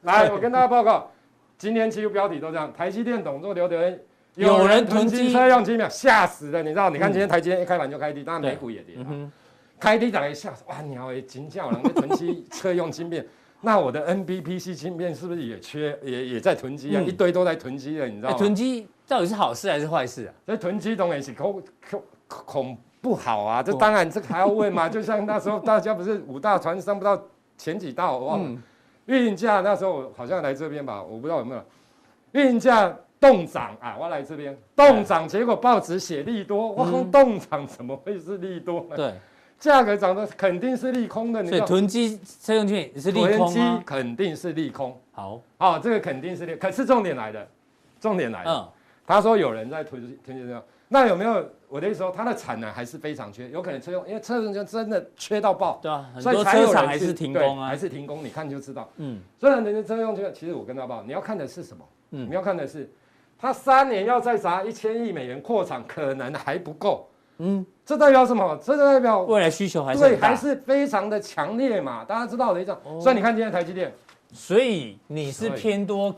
[0.00, 1.08] 来，我跟大家报告，
[1.56, 4.00] 今天其实标题都这样，台积电董座刘德恩，
[4.34, 6.88] 有人囤积车用机秒，吓死了，你知道？
[6.90, 8.96] 你看今天台积电一开盘就开低，当然美股也跌，
[9.78, 13.26] 开低打一下，哇，鸟诶，惊叫，人家囤积车用晶片。
[13.64, 17.00] 那我的 NBPC 芯片是不是也缺，也也在囤积啊？
[17.00, 18.36] 一堆都在囤积了，你知道吗？
[18.36, 20.34] 囤积到底是好事还是坏事啊？
[20.46, 23.62] 这囤积东西恐恐恐不好啊！
[23.62, 24.88] 这当然这还要问嘛？
[24.90, 27.20] 就像那时候大家不是五大船上不到
[27.56, 28.60] 前几道，我忘了。
[29.06, 31.64] 运价那时候好像来这边吧，我不知道有没有。
[32.32, 33.96] 运价冻涨啊！
[34.00, 38.96] 我来这边冻涨，结果报纸写利多，我说冻涨怎么会是利多呢？
[38.96, 39.14] 对。
[39.60, 43.46] 价格涨的肯定是利空的，你所以囤积车用券也是利空吗？
[43.46, 45.00] 囤积肯定是利空。
[45.12, 47.46] 好，好，这个肯定是利，可是重点来的，
[48.00, 48.52] 重点来了。
[48.52, 48.68] 嗯，
[49.06, 51.48] 他说有人在囤积囤积这样，那有没有？
[51.68, 55.78] 我的意思说，它的产能还是非常缺，有可能车用，因为车用券真的缺到爆。
[55.80, 58.90] 对啊，很多车厂还是停工啊，还是停工，你看就知道。
[58.96, 61.84] 嗯，虽然人家车用券，其实我跟他报，你要看的是什么？
[62.10, 62.90] 嗯，你要看的是，
[63.42, 67.10] 他三年要再砸一千亿美元扩厂，可能还不够。
[67.38, 68.56] 嗯，这代表什么？
[68.62, 72.04] 这代表未来需求还是对，还是非常的强烈嘛？
[72.04, 72.78] 大家知道的一种。
[73.00, 73.92] 所以你看今天台积电，
[74.32, 76.14] 所以你是偏多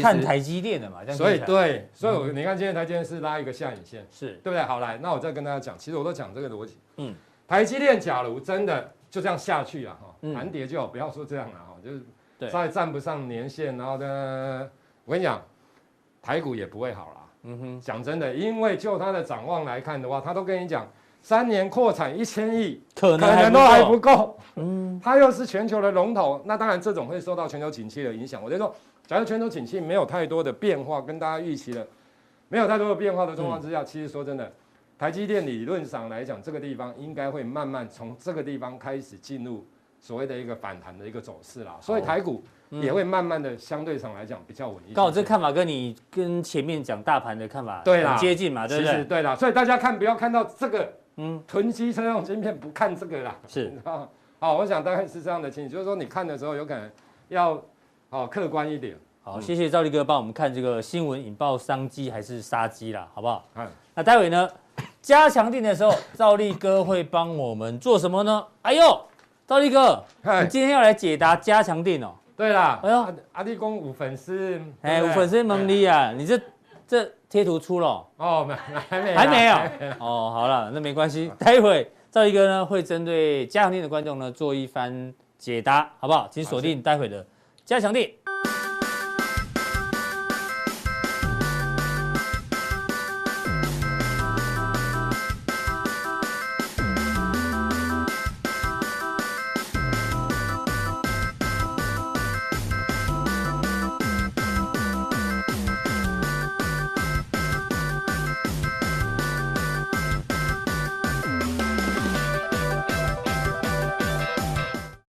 [0.00, 1.04] 看台积电的嘛？
[1.10, 4.62] 所以对，所以你看今天台积电是拉一个下影线，是对不对？
[4.62, 6.78] 好来，那我再跟大家讲，其实我都讲这个逻辑。
[6.98, 7.12] 嗯，
[7.48, 14.70] 台积电假如真的就这样下去了，哈，盘跌就好，不要说这样了哈，就是再站不上年线，然后呢，
[15.04, 15.42] 我跟你讲，
[16.22, 17.16] 台股也不会好了。
[17.44, 20.88] 嗯哼，讲真的，因为就它的展望来看的话，他都跟你讲，
[21.20, 24.38] 三年扩产一千亿，可能都还不够。
[24.54, 28.40] 嗯，它又是全球的龙头，那当然这种会受到全球景气的影响。
[28.40, 28.72] 我就说，
[29.08, 31.84] 假如全球景气没有太多的变化，跟大家预期的
[32.48, 34.52] 没有太多的变化的状况之下，嗯、其实说真的，
[34.96, 39.66] 台积电理论上来讲，这个地方应该会慢慢从这个地方开始进入
[39.98, 41.76] 所谓的一个反弹的一个走势啦。
[41.80, 42.44] 所以台股。
[42.80, 44.94] 也会慢慢的，相对上来讲比较稳一点。
[44.94, 49.04] 刚好这看法跟你跟前面讲大盘的看法对啦，接近嘛，对不对？
[49.04, 53.36] 对啦，所以大家看不要看到这个，嗯，囤积车用晶片不看这个啦。
[53.46, 53.72] 是，
[54.38, 56.90] 好，我想大概是这样的情形，就是说你看的时候有可能
[57.28, 57.62] 要，
[58.08, 58.96] 好客观一点。
[59.22, 63.44] 好，谢谢赵力哥帮我们看这个新闻引爆商机还是杀机啦，好不好？
[63.56, 63.66] 嗯。
[63.94, 64.48] 那待会呢，
[65.02, 68.44] 加强定的时候，赵力哥会帮我们做什么呢？
[68.62, 69.00] 哎呦，
[69.46, 70.02] 赵力哥，
[70.42, 72.14] 你今天要来解答加强定哦。
[72.36, 76.40] 对啦，哎呦，阿弟公五粉丝，哎，五粉丝蒙你啊，你这
[76.86, 79.54] 这贴图出了哦，没还没 还没有？
[80.00, 86.28] 哦，好了，那没关系，待会赵一哥呢会针对加强店的观众呢做一番解答，好不好？
[86.30, 87.24] 请锁定待会的
[87.64, 88.10] 加强錠。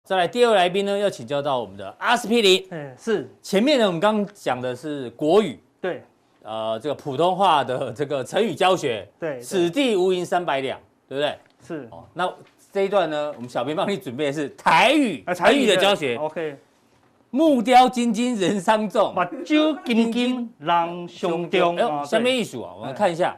[0.08, 2.65] 再来第二位来宾呢，要请教到我们的阿司匹林。
[2.72, 3.30] 嗯，是。
[3.41, 6.02] 前面呢，我们刚刚讲的是国语，对。
[6.43, 9.38] 呃，这个普通话的这个成语教学，对。
[9.41, 11.38] 此地无银三百两，对不对？
[11.62, 11.89] 是。
[11.91, 12.34] 哦，那
[12.72, 16.15] 这一段呢，我们小编帮你准备的是台语，台语的教学。
[16.15, 16.56] OK。
[17.30, 21.76] 木雕金金人伤重，目睭金金人胸中。
[21.76, 23.38] 哎，下面一组啊，我们看一下。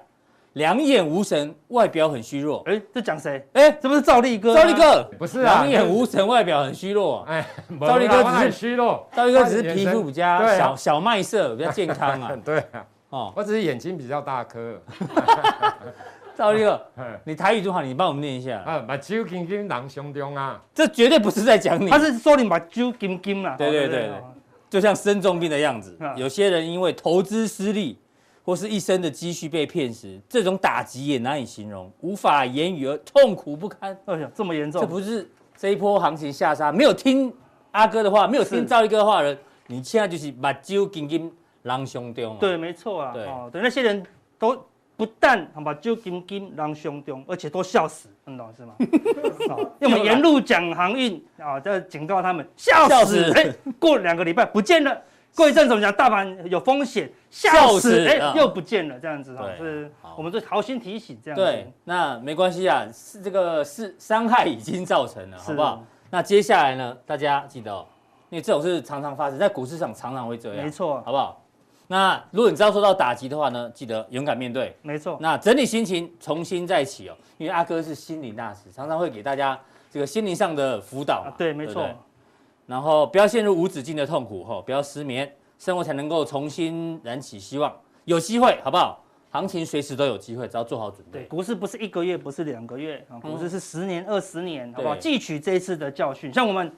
[0.54, 2.64] 两眼无神，外表很虚弱。
[2.66, 3.46] 哎，这讲谁？
[3.54, 4.56] 哎，这不是赵立哥？
[4.56, 5.64] 赵立哥不是啊。
[5.64, 7.24] 两眼无神，外表很虚弱。
[7.28, 7.46] 哎，
[7.80, 9.08] 赵立哥只是虚弱。
[9.16, 12.32] 赵立哥只是皮肤比较 小小麦色，比较健康啊。
[12.44, 12.86] 对啊。
[13.10, 14.82] 哦，我只是眼睛比较大颗。
[16.36, 16.82] 赵立哥，
[17.26, 18.60] 你台语多好，你帮我们念一下。
[18.66, 20.60] 啊，把酒金金人胸中啊。
[20.74, 21.90] 这绝对不是在讲你。
[21.90, 23.56] 他是说你把酒金金啊。
[23.56, 24.12] 对对对，
[24.70, 25.98] 就像生重病的样子。
[26.16, 28.00] 有些人因为投资失利。
[28.50, 33.96] 或是一生的积蓄被骗时，这种打击也难以形容，无法言语而痛苦不堪。
[34.06, 34.82] 哎呀，这么严重！
[34.82, 37.32] 这不是这一波行情下杀，没有听
[37.74, 41.32] 阿哥的话，没有听赵一哥的话的人，你现在就是目睭金金
[41.62, 42.38] 狼胸中。
[42.40, 43.14] 对，没错啊。
[43.14, 44.04] 对，哦，对，那些人
[44.40, 44.58] 都
[44.98, 48.74] 不但目睭金金狼胸中，而且都笑死，你懂是吗？
[49.80, 53.32] 因为我们沿路讲航运啊，在警告他们笑死。
[53.34, 55.00] 哎，过两个礼拜不见了。
[55.36, 55.92] 过一阵怎么讲？
[55.94, 58.06] 大盘有风险，笑死！
[58.06, 61.44] 哎、欸，又不见了，这样子哈，对是我们就好心提醒这样子。
[61.44, 65.84] 对，那没关系啊，是这个是伤害已经造成了，好不好？
[66.10, 66.98] 那接下来呢？
[67.06, 67.86] 大家记得哦，
[68.30, 71.42] 因为这种事常常发生在股市上，常常会这样，没错，好不好？
[71.88, 75.18] 那如果你遭受到打击的话呢，记得勇敢面对，没错。
[75.22, 79.58] 那整理心情，重新再起哦，因为阿哥是心理大师，常常会给大家
[79.90, 81.34] 这个心灵上的辅导、啊。
[81.38, 81.88] 对，没错。
[82.70, 85.28] 然后不要陷入无止境的痛苦，吼，不要失眠，
[85.58, 87.76] 生活才能够重新燃起希望。
[88.06, 89.04] 有机会，好不好？
[89.32, 91.22] 行情随时都有机会，只要做好准备。
[91.22, 94.96] 对，股市不是一个月，不是两个月啊，股市是十年、二十年，好不好？
[94.98, 96.72] 汲取这一次的教训，像我们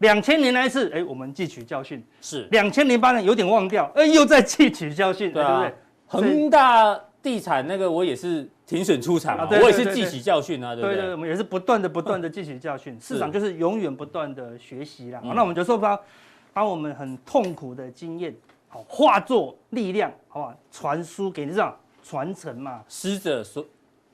[0.00, 2.04] 两千年那一次，哎，我们汲取教训。
[2.20, 2.46] 是。
[2.50, 5.74] 两千零八年有点忘掉，哎，又在汲取教训，对不对？
[6.06, 8.46] 恒大地产那个，我也是。
[8.76, 9.48] 停损出场啊！
[9.50, 10.96] 我也是汲取教训啊，对不对？
[10.96, 12.96] 对对，我们也是不断的、不断的汲取教训。
[13.00, 15.20] 市场就是永远不断的学习啦。
[15.24, 15.98] 好那我们就说把
[16.52, 18.32] 把我们很痛苦的经验，
[18.68, 20.54] 好化作力量，好不好？
[20.70, 22.84] 传输给你这样传承嘛。
[22.88, 23.64] 师者说，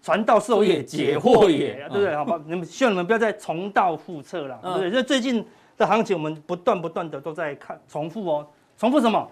[0.01, 2.16] 传道授业解惑也，对不对？
[2.16, 4.90] 好吧，你们希望你们不要再重蹈覆辙了，对不对？
[4.90, 5.45] 就最近
[5.77, 8.47] 的行情，我们不断不断的都在看重复哦，
[8.79, 9.31] 重复什么？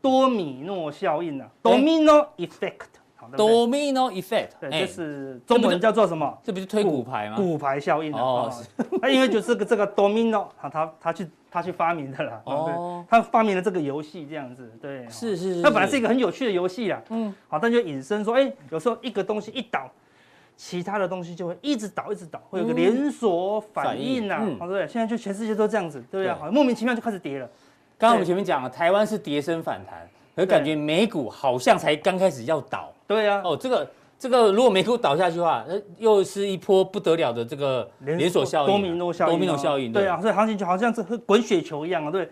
[0.00, 2.88] 多米诺效应啊，domino effect。
[3.36, 6.38] Domino effect，对，就是中文叫做什么？
[6.42, 7.36] 这不是推骨牌吗？
[7.36, 8.52] 骨牌效应哦，
[9.00, 12.40] 那因为就是这个这个 Domino，他他他去他去发明的啦。
[12.44, 15.62] 哦，他发明了这个游戏这样子，对，是是是。
[15.62, 19.90] 它本来是一个很有趣的游戏啦，嗯，好，但就引申说，哎，有时候一个东西一倒，
[20.56, 24.86] 其他的东西就会一直倒，一直倒，会有个连锁反应呐，对不对？
[24.88, 26.32] 现在就全世界都这样子，对不对？
[26.34, 27.48] 好，莫名其妙就开始跌了。
[27.98, 30.08] 刚刚我们前面讲了，台湾是跌升反弹。
[30.34, 42.28] 可感觉美股好像才刚开始要倒，对呀，哦，这个这个如果美股倒下去的话，那又是一波不得了的这个连锁效应，多米诺效应，多米诺效应，对啊，所以行情就好像是滚雪球一样啊，对，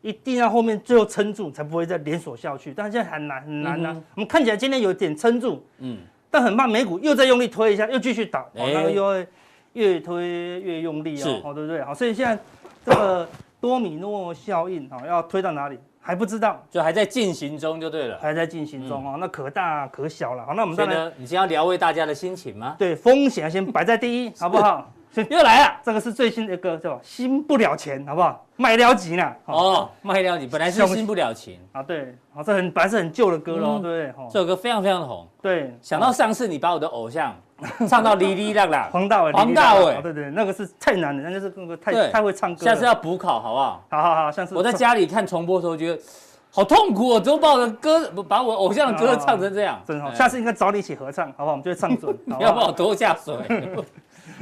[0.00, 2.72] 一定要后面最后撑住，才不会再连锁下去。
[2.74, 5.98] 但是现在很难很难呐，我们看起来今天有点撑住，嗯，
[6.30, 9.26] 但很怕美股又再用力推一下，又继续倒，哦，那个又会
[9.74, 11.82] 越推越用力啊，好，对不对？
[11.82, 12.38] 好，所以现在
[12.84, 13.28] 这个
[13.60, 15.78] 多米诺效应啊，要推到哪里？
[16.06, 18.18] 还不知道，就还在进行中，就对了。
[18.20, 20.44] 还在进行中哦，那可大可小了。
[20.44, 22.76] 好，那我们当然，你先要聊为大家的心情吗？
[22.78, 24.92] 对，风险先摆在第一， 好不好？
[25.30, 28.44] 又来了，这个是最新的一个叫“新不了钱”，好不好？
[28.56, 29.32] 卖了钱呢？
[29.46, 31.80] 哦，卖了钱，本来是新不了情啊。
[31.80, 34.28] 对，好，这很本来是很旧的歌喽，对不对？
[34.28, 35.26] 这首歌非常非常的红。
[35.40, 37.32] 对，想到上次你把我的偶像
[37.88, 42.64] 唱到哩哩啦啦， 黄大伟，黄大伟，对对，那个是太难了，那就是那个太太会唱歌。
[42.64, 43.84] 下次要补考，好不好？
[43.90, 46.02] 好好好，下次我在家里看重播的时候觉得。
[46.56, 47.20] 好痛苦哦！
[47.20, 49.76] 怎么把我的歌，把我偶像的歌唱成这样？
[49.84, 51.50] 真好，下次应该找你一起合唱，好不好？
[51.50, 52.16] 我们就会唱准。
[52.26, 53.34] 你要帮我拖下水。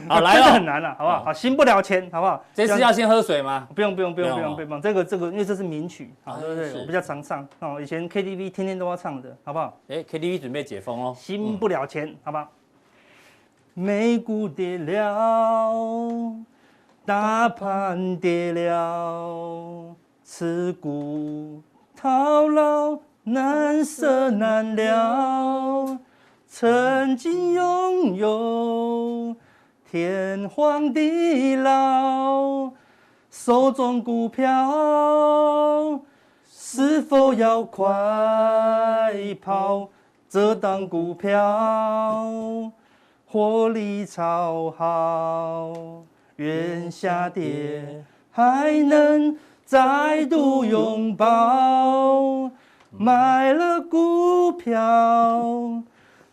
[0.07, 1.25] 好，来了，很难了，好不好？
[1.25, 2.45] 好，新不了钱，好不好？
[2.53, 3.67] 这次要先喝水吗？
[3.75, 4.83] 不用，不用，不用，不用，不用。
[4.83, 6.79] 这个，这个，因为这是名曲，啊，对不对？
[6.83, 9.75] 我比较常唱，哦，以前 KTV 天天都要唱的，好不好？
[9.89, 11.15] 哎，KTV 准备解封哦。
[11.17, 12.47] 新不了钱，好不好？
[13.75, 16.37] 美股跌了，
[17.07, 21.63] 大盘跌了，持股。
[21.97, 25.99] 套牢难舍难了，
[26.47, 29.35] 曾经拥有
[29.91, 32.71] 天荒地老，
[33.31, 36.01] 手中股票
[36.51, 37.85] 是否要快
[39.41, 39.89] 跑？
[40.29, 42.73] 这档股票
[43.33, 45.73] 获利超好。
[46.37, 52.51] 愿下跌，还能再度拥抱。
[52.91, 55.83] 买了股票，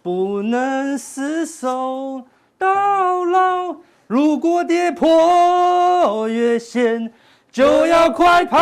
[0.04, 2.24] 不能厮守
[2.58, 3.78] 到老。
[4.08, 7.14] 如果跌破月线，
[7.50, 8.58] 就要快跑。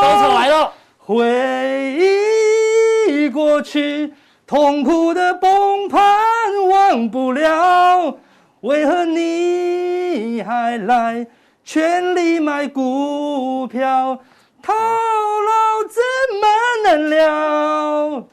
[0.00, 4.14] 高潮来了，回忆过去，
[4.50, 6.00] 痛苦的崩盘
[6.68, 8.18] 忘不了。
[8.62, 11.24] 为何你还来
[11.62, 14.18] 全力买股票？
[14.60, 16.02] 套牢怎
[16.40, 16.48] 么
[16.82, 18.26] 能了？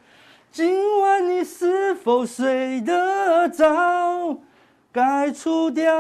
[0.52, 4.40] 今晚你是否睡得着？
[4.92, 5.94] 该出掉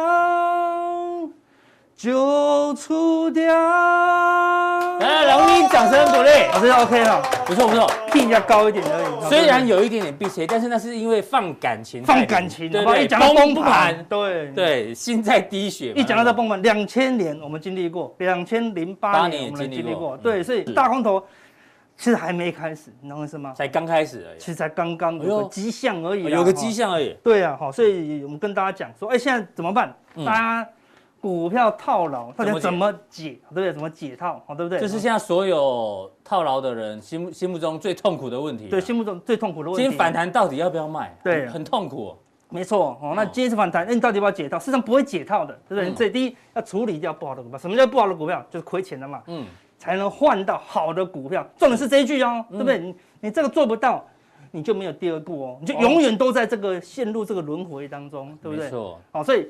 [1.97, 3.43] 就出掉。
[4.99, 6.29] 来，来，我给你掌声鼓励。
[6.53, 9.27] 老师 OK 哈，不错不错，key 要高一点而已。
[9.27, 15.91] 虽然有一点点避邪，但是那是因为放感情，放感情，对对，一讲到崩盘，对对，心在滴血。
[15.93, 21.19] 一讲到这崩盘，两千年我们经历过，两千零八年我们经历过，对，所以大空头
[21.97, 23.53] 其实还没开始，你懂我意思吗？
[23.55, 27.17] 才刚开始而已，其实才刚刚有个迹象而已，有个迹象而已。
[27.23, 29.91] 对啊，好，所以我们跟大家讲说，哎，现在怎么办？
[30.23, 30.69] 大家。
[31.27, 33.31] 股票套牢到底怎么解？
[33.31, 33.73] 对不对？
[33.73, 34.41] 怎么解套？
[34.47, 34.79] 好，对不对？
[34.79, 38.69] 这是现在所有套牢的人心目心目中最痛苦的问题。
[38.69, 39.83] 对，心目中最痛苦的问题。
[39.83, 41.13] 今天反弹到底要不要卖？
[41.21, 42.15] 对，很痛苦。
[42.47, 42.97] 没错。
[43.01, 44.57] 哦，那今天是反弹，那你到底要不要解套？
[44.57, 45.93] 事实上不会解套的，对不对？
[45.95, 47.57] 所以第一要处理掉不好的股票。
[47.57, 48.41] 什么叫不好的股票？
[48.49, 49.21] 就是亏钱的嘛。
[49.27, 49.45] 嗯。
[49.77, 51.45] 才能换到好的股票。
[51.57, 52.79] 重点是这一句哦，对不对？
[52.79, 54.05] 你你这个做不到，
[54.51, 58.65] 你就没有第二步哦，你就永远都在这个陷入这个轮回当中，对不对？
[58.65, 58.99] 没错。
[59.11, 59.45] 好，所以。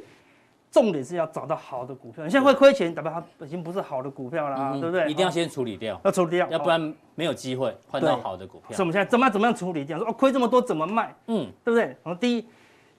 [0.69, 5.09] 重点是要找到好的股票，你现在会亏钱，代表它已经不是好的股票了，嗯、对不对？
[5.09, 8.75] 一定要先处理掉，要处理掉，要不然没有机会换到好的股票。
[8.75, 9.97] 所以我们现在怎么样怎么样处理掉？
[9.97, 11.15] 说哦，亏这么多怎么卖？
[11.27, 11.85] 嗯，对不对？
[12.03, 12.45] 然后第一，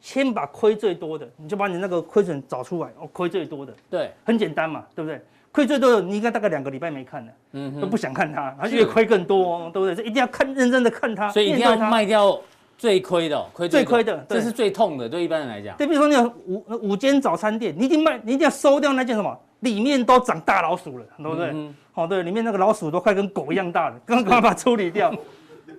[0.01, 2.89] 先把亏最多的，你就把你那个亏损找出来。
[2.99, 5.21] 哦，亏最多的，对，很简单嘛，对不对？
[5.51, 9.95] 亏最多的，你应该大概两个礼拜没看了，嗯，都不想看它，然后越亏更多，对不对？
[9.95, 12.39] 所以一定要看认真的看它，所以一定要卖掉。
[12.79, 15.77] 最亏的，亏最亏的，这是最痛的，对一般人来讲。
[15.77, 21.53] 对，比如说那个五五间早餐店，你一定卖，你一定要收掉那件什么，里面都长大老鼠了，对不对？
[21.93, 25.13] 好，对，里面那个老鼠都快跟狗一样大了，刚刚把它处理掉，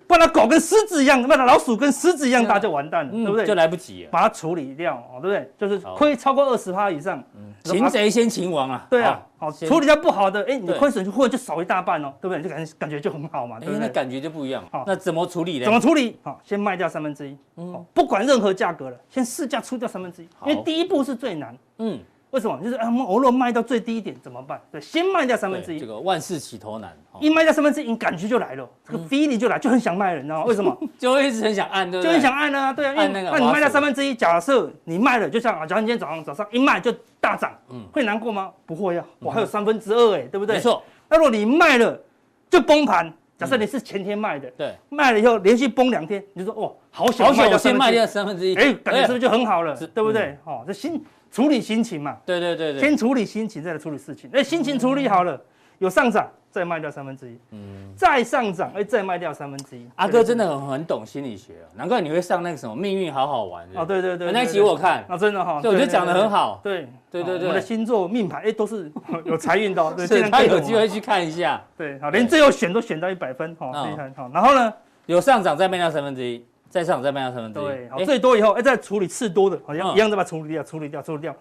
[0.10, 3.46] 不然狗跟狮子一样，那老鼠跟狮子一样大就完蛋了，对不对？
[3.46, 5.52] 就来不及了，把它处理掉，对不对？
[5.56, 7.24] 就是亏超过二十趴以上，
[7.64, 8.88] 擒贼先擒王啊。
[8.90, 9.22] 对啊。
[9.38, 12.42] 好，处理掉不好的，哎，你的亏损就会就少一大半哦，对不对？
[12.42, 13.80] 就感觉感觉就很好嘛，对不对？
[13.80, 14.64] 那感觉就不一样。
[14.72, 15.66] 好，那怎么处理呢？
[15.66, 16.18] 怎么处理？
[16.24, 22.00] 好，先卖掉三分之一，嗯，不管任何价格了，先市价出掉三分之一，因为第一步是最难，嗯。
[22.32, 22.60] 为什么？
[22.64, 24.62] 就是啊，我们偶尔卖到最低一点怎么办？
[24.72, 25.80] 对，先卖掉三分之一。
[25.80, 30.46] 这个万事起头难，一卖掉三分之一，你感觉就来了，这个 feeling 就来，就很想卖了，你知道吗？
[30.46, 30.78] 为什么？
[31.00, 32.10] 就会一直很想按，对不对？
[32.10, 33.32] 就很想按啊，对啊，按那个。
[33.32, 38.52] 那你卖掉三分之一，假设你卖了，就像啊，假如你今天早上早上一卖就大涨，嗯，会难过吗？
[38.66, 40.58] 不会呀，我还有三分之二哎，对不对？
[40.58, 40.84] 没错。
[41.10, 42.00] 那如果你卖了
[42.48, 49.76] 就崩盘，假设你是前天卖的，对，卖了以后连续崩两天，你就说哦，好想卖掉先卖掉三分之一，哎，感觉是不是就很好了？
[49.76, 50.38] 对不对？
[50.46, 51.04] 哦，这心。
[51.32, 54.30] 处理心情嘛，对对对对，先处理心情，再来处理事情。
[54.34, 55.40] 哎，心情处理好了，
[55.78, 59.88] 有上涨，再卖掉三分之一，嗯，再上涨，哎，再卖掉三分之一。
[59.96, 68.92] 阿哥真的很很懂心理学啊，难怪你会上那个什么命运好好玩哦，对对对，那一集我看，啊真的哈，对，我觉得讲得很好，对对对对，我的星座命盘哎都是
[69.24, 74.74] 有财运的，对，他有机会去看一下，对，好，连最后选都选到一百分，好，厉害，好，然后呢，
[75.06, 81.36] 有上涨，再卖掉三分之一，再上再卖掉三分之一，对，好，最多以后哎再处理次多的，好像一样再把它处理掉，处理掉，处理掉。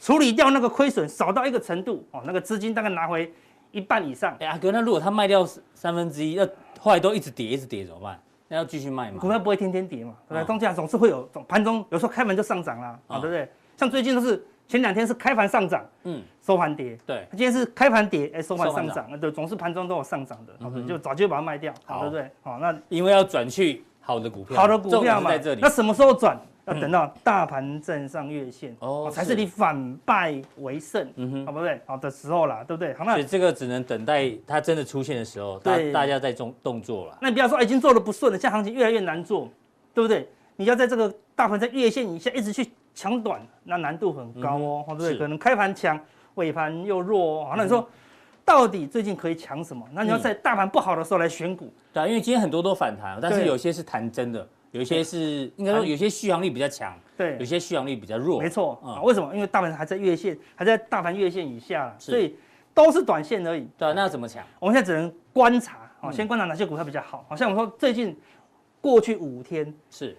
[0.00, 3.32] 处理掉那个亏损，少到一个程度哦，那个资金大概拿回
[3.70, 4.36] 一半以上。
[4.40, 6.46] 哎呀，哥，那如果他卖掉三分之一，那
[6.78, 8.20] 后来都一直跌，一直跌怎么办？
[8.48, 9.18] 那要继续卖嘛？
[9.18, 10.46] 股票不会天天跌嘛，对不对？
[10.46, 13.48] 中间总是会有盘中，有时候开盘就上涨啦，啊，对不对？
[13.78, 16.98] 像最近都是前两天是开盘上涨，嗯，收盘跌。
[17.06, 22.30] 对，今天是开盘跌，哎，收盘上涨，对，总是盘中都有上涨的，好，就早就把它卖掉，好，对不对？
[22.42, 25.30] 好，那因为要转去好的股票，好的股票嘛，
[25.60, 26.38] 那什么时候转？
[26.66, 31.78] 要等到大盘站上月线哦，才是你反败为胜，嗯哼，好不对？
[31.84, 32.94] 好的时候啦，对不对？
[32.94, 37.18] 好，那这个只能等待它真的出现的时候，大，大家在动动作了。
[37.20, 39.46] 那你不要说已经做的不顺了，现在行情越来越难做，
[39.92, 40.26] 对不对？
[40.56, 45.18] 你要在这个大盘在月线以下一直去抢短，那难度很高哦，对不对？
[45.18, 46.00] 可能开盘强，
[46.36, 47.86] 尾盘又弱，哦，那你说
[48.44, 49.86] 到底最近可以抢什么？
[49.92, 54.46] 那你要在大盘不好的时候来选股，对啊，因为今天很多都反弹，但是有些是弹真的。
[54.72, 59.00] 有一些是应该说有些续航力比较强，对，有些续航力比较弱，没错啊。
[59.02, 59.32] 为什么？
[59.32, 62.36] 因为大盘还在月线，还在大盘月线以下，所以
[62.74, 63.68] 都是短线而已。
[63.78, 64.42] 对，那要怎么抢？
[64.58, 67.24] 我们现在只能观察啊，先观察哪些股票比较好。
[67.28, 68.18] 好像我们说最近
[68.80, 70.16] 过去五天是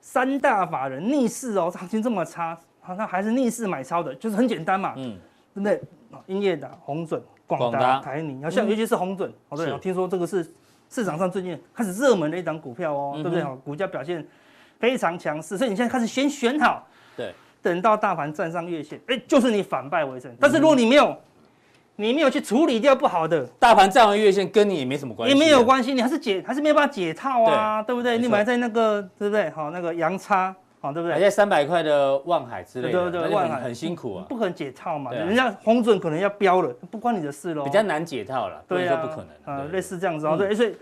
[0.00, 5.18] 三大法人逆势哦，行情这么差，好，那还是逆势买超的，就是很简单嘛，嗯，
[5.54, 5.82] 对不对？
[6.26, 10.46] 英业达、红准、广达、台泥，好像尤其是红准，好对，听说这个是
[10.90, 13.42] 市场上最近开始热门的一档股票哦，对不对？
[13.64, 14.24] 股价表现
[14.78, 16.86] 非常强势，所以你现在开始先选好，
[17.16, 17.32] 对，
[17.62, 20.30] 等到大盘站上月线，哎，就是你反败为胜。
[20.38, 21.16] 但是如果你没有，
[21.96, 28.18] 你没有去处理掉不好的，大盘站完月线跟你也没什么关系，也没有关系，你还是解还是没有办法解套啊，对不对？
[28.18, 29.48] 你买在那个对不对？
[29.50, 30.54] 好，那个阳差。
[30.80, 31.14] 好，对不对？
[31.14, 35.10] 还在三百块的望海之类的，对对对，望海很辛苦啊，不可能解套嘛。
[35.12, 37.64] 人家红准可能要飙了，不关你的事喽。
[37.64, 40.36] 比较难解套了，对啊，不可能啊，类似这样子哦。
[40.36, 40.74] 对，所以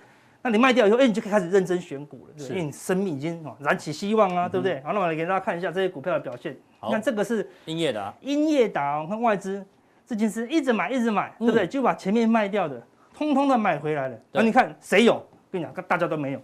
[0.42, 4.82] 那你卖掉以后，哎，你就可以开始认真选股了，因为你生命已经燃起希望啊，对不对？
[4.84, 6.56] 好，那我来给大家看一下这些股票的表现。
[6.82, 9.64] 你看这个是英业达，英业达，看外资
[10.06, 11.66] 这件事一直买一直买，对不对？
[11.66, 12.80] 就把前面卖掉的
[13.14, 14.16] 通通的买回来了。
[14.30, 15.24] 那你看谁有？
[15.50, 16.40] 跟你讲，大家都没有，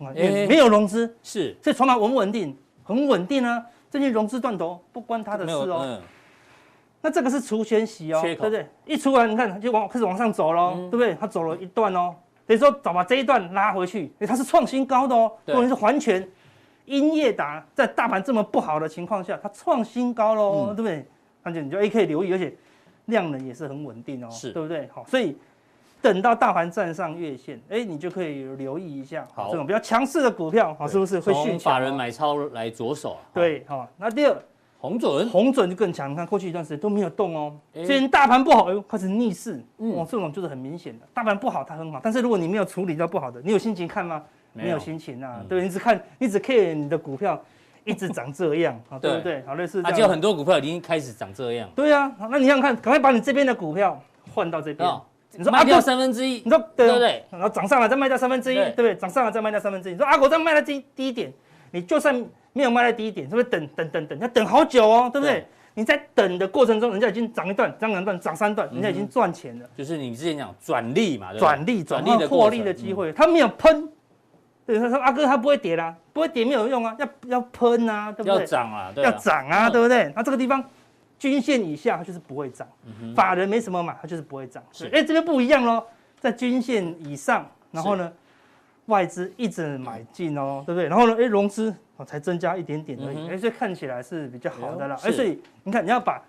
[0.49, 2.57] 没有融资，是，所以筹码稳不稳定？
[2.85, 3.65] 很稳定啊。
[3.91, 6.01] 最近融资断头不关他的事哦，嗯、
[7.03, 8.67] 那这个是除权息哦，口对不对？
[8.87, 11.15] 一出完你看就往开始往上走喽，嗯、对不对？
[11.15, 12.15] 它走了一段哦，
[12.47, 16.27] 等于说早把这一段拉回去，它是创新高的哦，或者对是环全
[16.87, 21.07] 英业达在大盘这么不好的情况下，它创新高喽，嗯、对不对？
[21.43, 22.55] 而且你就 A 可以留意，而且
[23.05, 24.89] 量能也是很稳定哦，是对不对？
[24.93, 25.37] 好，所以。
[26.03, 31.51] 等到大盘站上月线，哎，你就可以留意一下，好，这种比较强势的股票，好，是不是会续？
[31.51, 33.89] 从法人买超来着手，对，好。
[33.97, 34.37] 那第二，
[34.79, 44.23] 红准，红准就更强，你看过去一段时间都没有动哦，最近大盘不好，哎呦，开始逆势，哦，这种就是很明显的，大盘不好它很好，但是如果你没有处理到不好的，你有心情看吗？
[44.55, 47.41] 没有心情啊，对，你只看，你只 care 你的股票
[47.85, 49.43] 一直长这样，对不对？
[49.47, 53.99] 好，类似这样，就很多股票已经开始长这样，对啊，那你想想看，赶快把你这边的股票
[54.35, 54.91] 换到这边。
[55.37, 57.25] 你说卖掉三分之一，你说对不对？
[57.31, 58.95] 然后涨上来再卖掉三分之一，对不对？
[58.95, 59.93] 涨上来再卖掉三分之一。
[59.93, 61.33] 你说阿国再卖在低低点，
[61.71, 62.15] 你就算
[62.53, 65.47] 没有卖在低点，是不是等等等等要等好久哦，对不对？
[65.75, 69.67] 你在等的过程中，人家已经涨一段，涨两段，涨三段，人家已经赚钱了。
[69.75, 73.89] 就是你之前讲转利嘛，转利转利的获利的机会，他没有喷，
[74.67, 78.35] 对他说阿哥他不会跌啦，不会跌没有用啊，要要喷啊，对不对？
[78.35, 80.13] 要涨啊，要涨啊，对不对？
[80.15, 80.63] 那这个地方。
[81.23, 84.61] 均线以下它就是不会涨，嗯、法人没什么买，它就是不会涨。
[84.73, 85.87] 是，哎，这边不一样喽，
[86.19, 88.13] 在均线以上，然后呢，
[88.87, 90.89] 外资一直买进哦，对不对？
[90.89, 94.99] 然后呢，哎，融资哦才增加一点点而已，哎、所以看起来是比较好的啦。
[95.05, 96.21] 哎，所以你看，你要把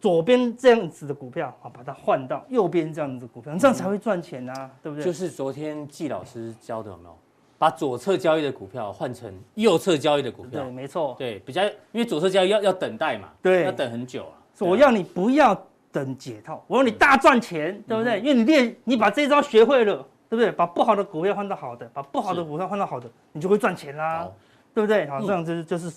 [0.00, 5.04] 左边这样子的股票啊，把它换到右边这样子的股票，你这样才会赚钱啊，对不对？
[5.04, 7.18] 就是昨天季老师教的有没有？
[7.58, 14.38] 把左侧交易的股票换成右侧交易的股票，对，没错，对，比较因为左侧交易要要等待嘛，对，要等很久啊。
[14.60, 18.20] 我要你不要等解套，我要你大赚钱，对不对？
[18.20, 19.96] 因为你练，你把这招学会了，
[20.28, 20.52] 对不对？
[20.52, 24.28] 把不好的股票换到好的，把不好的股票换到好的，你就会赚钱啦，
[24.72, 25.06] 对不对？
[25.08, 25.92] 好，这样就是就是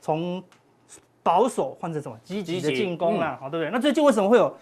[0.00, 0.42] 从
[1.22, 3.70] 保守换成什么积极的进攻啦，好，对不对？
[3.70, 4.54] 那最近为什么会有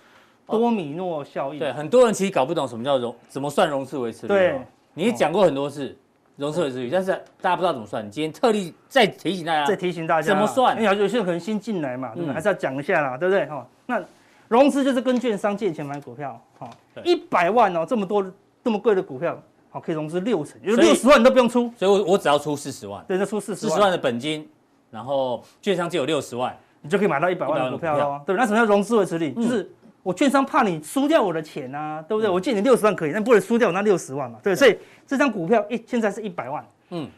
[0.46, 1.60] 多米诺效应？
[1.60, 4.28] 对，很多人其实搞不懂什么叫融，怎么算融资维持率？
[4.28, 4.60] 对，
[4.94, 5.96] 你讲过很多次。
[6.36, 8.04] 融资维持率，但是大家不知道怎么算。
[8.04, 10.76] 你今天特地再提醒大家，再提醒大家怎么算？
[10.76, 12.12] 因为有些人可能新进来嘛？
[12.32, 13.46] 还是要讲一下啦，对不对？
[13.46, 14.02] 哈，那
[14.48, 16.68] 融资就是跟券商借钱买股票，哈，
[17.04, 18.24] 一百万哦，这么多
[18.64, 24.48] 这么贵的股票，好，可以融资六成，有六十万你都不用出，所以我我只要出四十万，对，就出四十万，四十万的本金，
[24.90, 28.20] 然后券商借有六十万，你就可以买到一百万的股票喽。
[28.26, 29.32] 对，那什么叫融资维持率？
[29.32, 29.70] 就是
[30.04, 32.30] 我券商怕你输掉我的钱啊，对不对？
[32.30, 36.62] 我借你六十万可以，但不能输掉我那六十万嘛，对，所以这张股票一现在是一百万。
[36.90, 37.08] 嗯，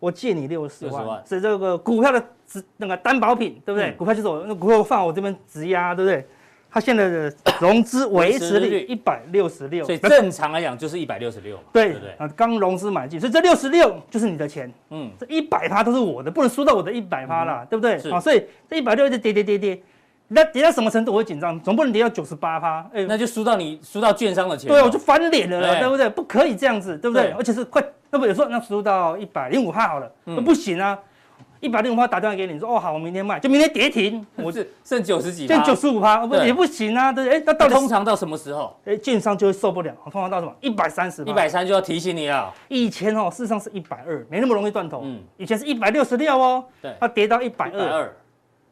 [0.00, 3.92] 我借你六十万，所以这个股票的值那个担保品，对不对？
[3.92, 6.26] 股票就是我那股票放我这边质押，对不对？
[6.70, 12.10] 它现在的融资维持率一百六十六，所以正常来讲就是一百六十六嘛，对不对？
[12.16, 17.94] 啊，刚融资买进，所以这六十六就是你的钱，嗯，这一百趴都是我的，不能输到我的一百趴啦，对不对？
[18.10, 19.82] 啊，所以这一百六就跌跌跌跌。
[20.28, 21.60] 那跌到什么程度我会紧张？
[21.60, 24.68] 总不能跌到九十八趴，哎，那就输到你输到券商的钱。
[24.68, 26.08] 对，我就翻脸了啦，对不对？
[26.08, 27.30] 不可以这样子，对不对？
[27.32, 30.98] 而且是快，那不有时候那输到一百零五趴好了，那不行啊，
[31.60, 37.38] 一百零五趴打电话给你说，哦好，我明天卖，就明天跌停，我是剩九十几，剩九十五趴，不也不行啊，对不对？
[37.38, 38.74] 哎，那到底通常到什么时候？
[38.86, 40.52] 哎，券商就会受不了，通常到什么？
[40.60, 42.52] 一百三十，一百三就要提醒你了。
[42.68, 45.02] 以前哦，事实上是一百二，没那么容易断头。
[45.04, 48.10] 嗯，以前是一百六十六哦，对，它跌到一百二，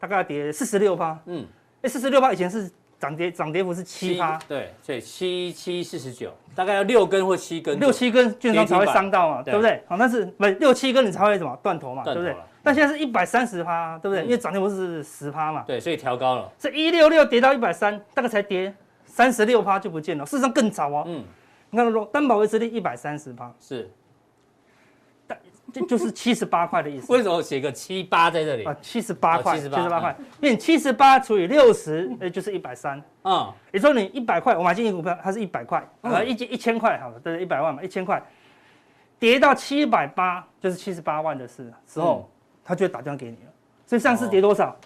[0.02, 1.16] 大概跌四十六趴。
[1.26, 1.46] 嗯。
[1.82, 9.82] 哎，四十六趴以前是涨跌涨跌幅是七趴，对，所以七七四十九，大概要六根或七根，六七根券商才会伤到嘛，对不对？
[9.86, 12.36] 好，但是不六七根你才会什么断头嘛，对不对？
[12.62, 14.24] 但现在是一百三十趴，对不对？
[14.24, 16.52] 因为涨跌幅是十趴嘛，对，所以调高了。
[16.58, 18.72] 这一六六跌到一百三，大概才跌
[19.04, 21.04] 三十六趴就不见了，事实上更早哦。
[21.06, 21.24] 嗯，
[21.70, 23.90] 你看，担保维持率一百三十趴，是，
[25.72, 27.10] 就就是七十八块的意思。
[27.12, 28.76] 为什么写个七八在这里啊？
[28.82, 33.02] 七十八块，七十八块，嗯、因为七十八除以六十，哎，就是一百三。
[33.22, 38.22] 啊，也说你一百块，我买进一股票，它是一百块，啊，一千一千块，好了，对，一百万嘛，一千块，
[39.18, 42.28] 跌到七百八，就是七十八万的事时候，
[42.64, 43.52] 他就会打电话给你了。
[43.86, 44.76] 所以上次跌多少？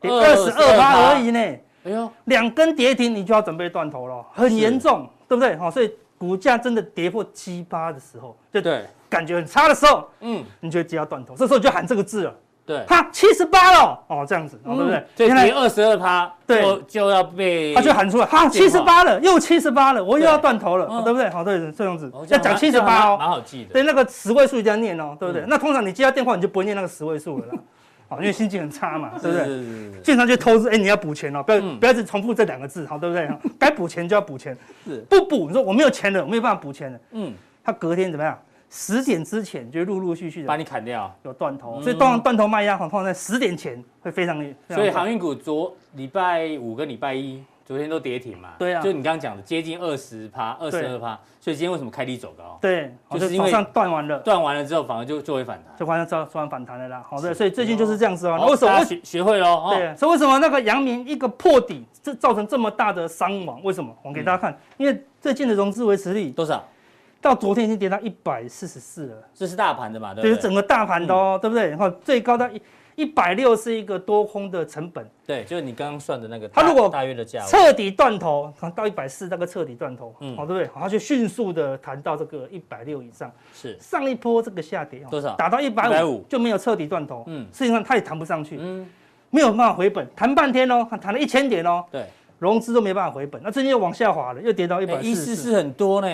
[0.00, 1.38] 跌二十二八而已呢。
[1.38, 5.56] 哎呦，两根跌停，你就要准备断头了，很严重，对不对？
[5.56, 8.84] 好，所以股价真的跌破七八的时候，就对。
[9.08, 12.34] 感觉很差的时候，嗯，你就接要断头，这时候就喊这个字了，
[12.64, 15.04] 对，哈，七十八了，哦，这样子，对不对？
[15.16, 21.30] 现在二十二趴，对，就要被他就喊出来，哈，七十八了，又七十八了，我又要断头了，对不对？
[21.30, 22.10] 好，对，这样子。
[22.28, 25.44] 要讲七十八哦，蛮好记的，对，那个十位数一定要念哦，对不对？
[25.46, 27.58] 那通常你接到电话，你就不会念那个十位数了啦，
[28.08, 29.46] 好， 因为心情很差嘛，对不对？
[30.02, 33.28] 经常去偷资，哎，你要补钱哦，不要不要一直重复这两个字，好，对不对？
[33.58, 34.98] 该补钱就要补钱，是。
[35.08, 37.32] 不补，你说我没有钱了，我没有办法补钱了，嗯，
[37.62, 38.36] 他隔天怎么样？
[38.70, 44.44] 十点之前就陆陆续续的把你砍掉，有断头，所以断断头卖压放在十点前会非常。
[44.68, 48.50] 所以航运股昨礼拜五跟礼拜一昨天都跌停嘛。
[48.58, 51.18] 对啊，就你刚刚讲的接近二十趴，二十二趴。
[51.40, 52.58] 所以今天为什么开低走高？
[52.60, 57.04] 对，就是因为断完了，断完了之后反而就就会反弹，就反正做做完反弹了啦。
[57.08, 58.48] 好的，所以最近就是这样子哦。
[58.50, 59.70] 为什么学学会了？
[59.70, 63.62] 对，所以为什么那个阳明一个破底，这造成这么大的伤亡？
[63.62, 63.96] 为什么？
[64.02, 66.64] 我给大家看，因为最近的融资维持率多少？
[67.26, 70.14] 到昨天已经跌到一百四十四了，这是大盘的嘛？
[70.14, 71.68] 对，就是整个大盘的哦，对不对？
[71.68, 72.62] 然后最高到一
[72.94, 76.48] 一百六是一个多空的成本，对，就是你刚刚算的那个。
[76.48, 80.70] 它如果大约的价彻底断头，到一百四那个彻底断头，嗯，好，对不对？
[80.72, 83.30] 它就迅速的弹到这个一百六以上。
[83.52, 85.34] 是上一波这个下跌多少？
[85.34, 88.88] 打到一百五就没有彻底断头，嗯，实际上它也弹不上去，嗯，
[89.30, 92.06] 没有办法回本，弹半天哦，弹了一千点哦，对，
[92.38, 96.08] 融资都没办法回本，那最近又往下滑了，又跌到一百一四四很多呢。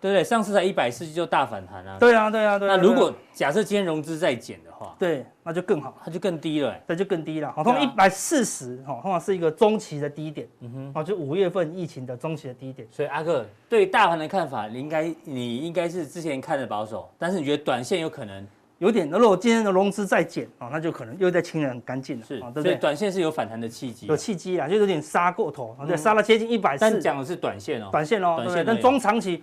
[0.00, 1.96] 对对，上次才一百四就大反弹啊！
[1.98, 2.68] 对啊，对啊，对。
[2.68, 7.52] 那如果假设今天融资再减的话，对，那就更好，它就更低了，那就更低了。
[7.52, 12.86] 好，通常一百四十，哈，通常是一个中期的低点，嗯哼，哦，就五月份疫情的中期的低点。
[12.92, 18.46] 所以阿克对大盘的看法，你应该你应该是之前看的保守，但是你觉得短线有可能
[18.78, 22.76] 有点，如果今天的融资再减，哦，那就可能又在清的很干净了，是，对不对？
[22.76, 26.82] 短线是有反弹的契机，有契机啊，就有点杀过头，对，杀了接近一百四。
[26.82, 29.42] 但讲的是短线哦，短线哦，对，但中长期。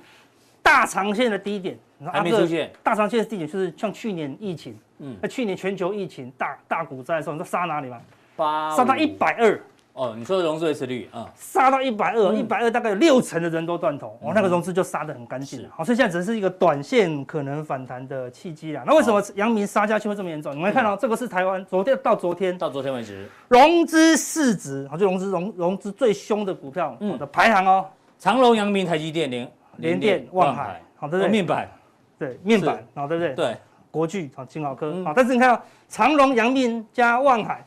[0.66, 1.78] 大长线的低点
[2.12, 2.72] 还没出现。
[2.82, 8.02] 大长线的低点就是像去年疫情，嗯，那去年全球疫情大大股灾的时候，你说杀哪里吗？
[8.36, 9.62] 八杀到一百二。
[9.94, 15.70] 哦，你说的融资维持率，啊，杀到一百二，一百二大概有六成的人都断头，哦，那个融资就杀得很干净了。
[15.74, 18.84] 好，所以现在只是一个短线可能反弹的契机啦。
[18.86, 20.54] 那为什么阳明杀下去会这么严重？
[20.54, 27.86] 你们看到这个是台湾昨天到昨天到昨天为止融资市值，好，就融资融融资最凶的股票的排行哦，
[28.20, 30.82] 长隆、阳明、台积电、联联电、望海。
[30.98, 31.30] 好，对不对？
[31.30, 31.70] 面板，
[32.18, 33.34] 对面板，好，对不对？
[33.34, 33.58] 对，
[33.92, 37.66] 国巨，好，金豪科，好，但是你看到长荣、阳明加望海，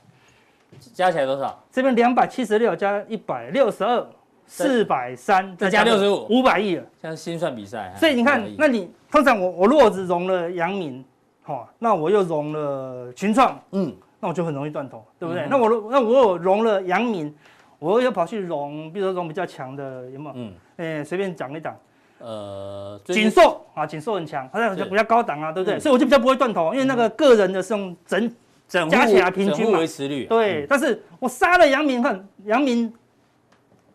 [0.95, 1.63] 加起来多少？
[1.71, 4.07] 这边两百七十六加一百六十二，
[4.47, 6.85] 四百三，再加六十五，五百亿了。
[7.03, 11.05] 像心算比赛，所以你看，那你通常我我如果只融了阳明，
[11.43, 15.47] 好，那我又融了群创，嗯，那我就很容易断头，对不对？
[15.51, 17.33] 那我那我有融了阳明，
[17.79, 20.33] 我又跑去融，比如说融比较强的，有没有？
[20.35, 21.77] 嗯，哎，随便讲一讲。
[22.19, 25.79] 呃，景硕啊，景硕很强，它比较高档啊，对不对？
[25.79, 28.35] 所以我就比较不会断头，因为那个个人的是用整
[28.69, 30.27] 整加起来平均嘛，维持率。
[30.27, 32.93] 对，但是我杀了阳明，看阳明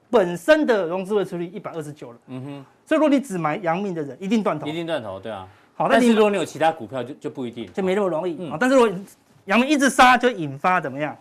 [0.09, 2.65] 本身的融资维持率一百二十九了，嗯哼。
[2.85, 5.47] 所以如果你只买阳明的人，一定断头，一定断头，对啊。
[5.75, 8.57] 好，但是如果你有其他股票，就就不一定，就没那么容易啊。
[8.59, 8.99] 但是如果
[9.45, 11.17] 阳明一直杀，就引发怎么样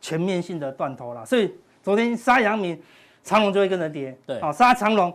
[0.00, 1.24] 全面性的断头了。
[1.26, 1.52] 所以
[1.82, 2.80] 昨天杀阳明，
[3.22, 5.12] 长隆就会跟着跌，对，好，杀长荣。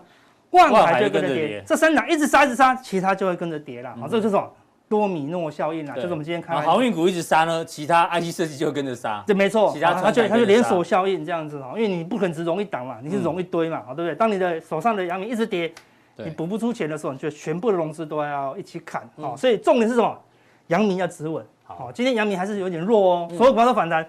[0.51, 3.95] 万海就跟着跌，这三档一直杀一直杀，其他就会跟着跌了。
[3.99, 4.51] 好，这就是什么
[4.87, 6.59] 多米诺效应啦，就是我们今天看。
[6.63, 9.23] 航运股一直杀呢，其他 IC 设计就会跟着杀。
[9.27, 14.15] 对，没错，其他它就它就连锁效应这样子哈，因为你不可能只融一档嘛，你是融一堆嘛，好，对不对？
[14.15, 15.71] 当你的手上的阳明一直跌，
[16.15, 19.07] 你补不出钱的时候，你就全部的融资都要一起砍。
[19.21, 20.19] 好，所以重点是什么？
[20.67, 21.45] 阳明要止稳。
[21.63, 24.03] 好，今天阳明还是有点弱哦，所有股票都反弹，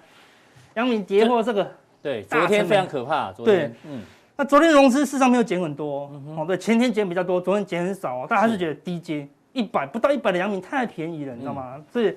[0.75, 1.71] 阳明跌破这个。
[2.03, 3.31] 对，昨天非常可怕。
[3.33, 4.01] 昨天，嗯。
[4.41, 11.77] 那昨天融资事实上没有减很多，哦，对，前天减比较多，昨天减很少，但还是觉得低阶一百不到一百的阳明太便宜了，你知道吗？
[11.93, 12.17] 所以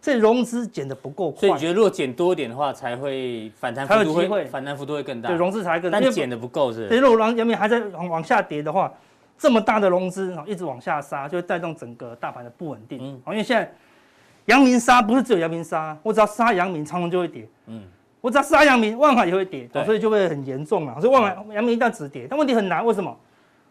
[0.00, 1.40] 所以融资减的不够快。
[1.40, 5.28] 所以你觉得如果减多一点的话，才会反弹幅度会反弹幅度会更大？
[5.28, 6.00] 对，融资才更大。
[6.00, 6.88] 但减的不够是？
[6.88, 8.90] 所以如果阳明还在往往下跌的话，
[9.36, 12.98] 这么大的融资然后一直往下杀，就会带动整个大盘的不稳定。
[12.98, 13.70] 嗯，因为现在
[14.46, 17.46] 阳明杀不是只有阳明杀，我只要杀阳明，长荣就会跌。
[17.66, 17.82] 嗯。
[18.22, 20.98] 我只要杀阳明，万海也会跌，所以就会很严重了。
[20.98, 23.14] 所以万海、阳明一旦止跌，但问题很难，为什么？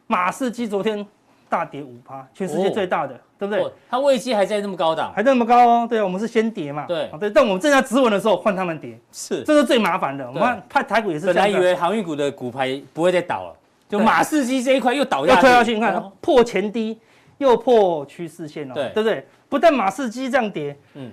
[0.08, 1.04] 马士基昨天
[1.47, 3.66] 大跌五趴，全世界最大的，对不对？
[3.89, 5.88] 它位阶还在那么高档，还在那么高哦。
[5.89, 6.86] 对啊，我们是先跌嘛。
[6.86, 7.30] 对，对。
[7.30, 10.28] 但我们正在止稳的时候，换他们跌，是，这是最麻烦的。
[10.28, 11.28] 我们看台股也是。
[11.28, 13.56] 本来以为航运股的股牌不会再倒了，
[13.88, 15.74] 就马士基这一块又倒下去，又退下去。
[15.76, 16.99] 你看破前低，
[17.38, 19.26] 又破趋势线哦，对不对？
[19.47, 21.10] 不但马士基这样跌，嗯，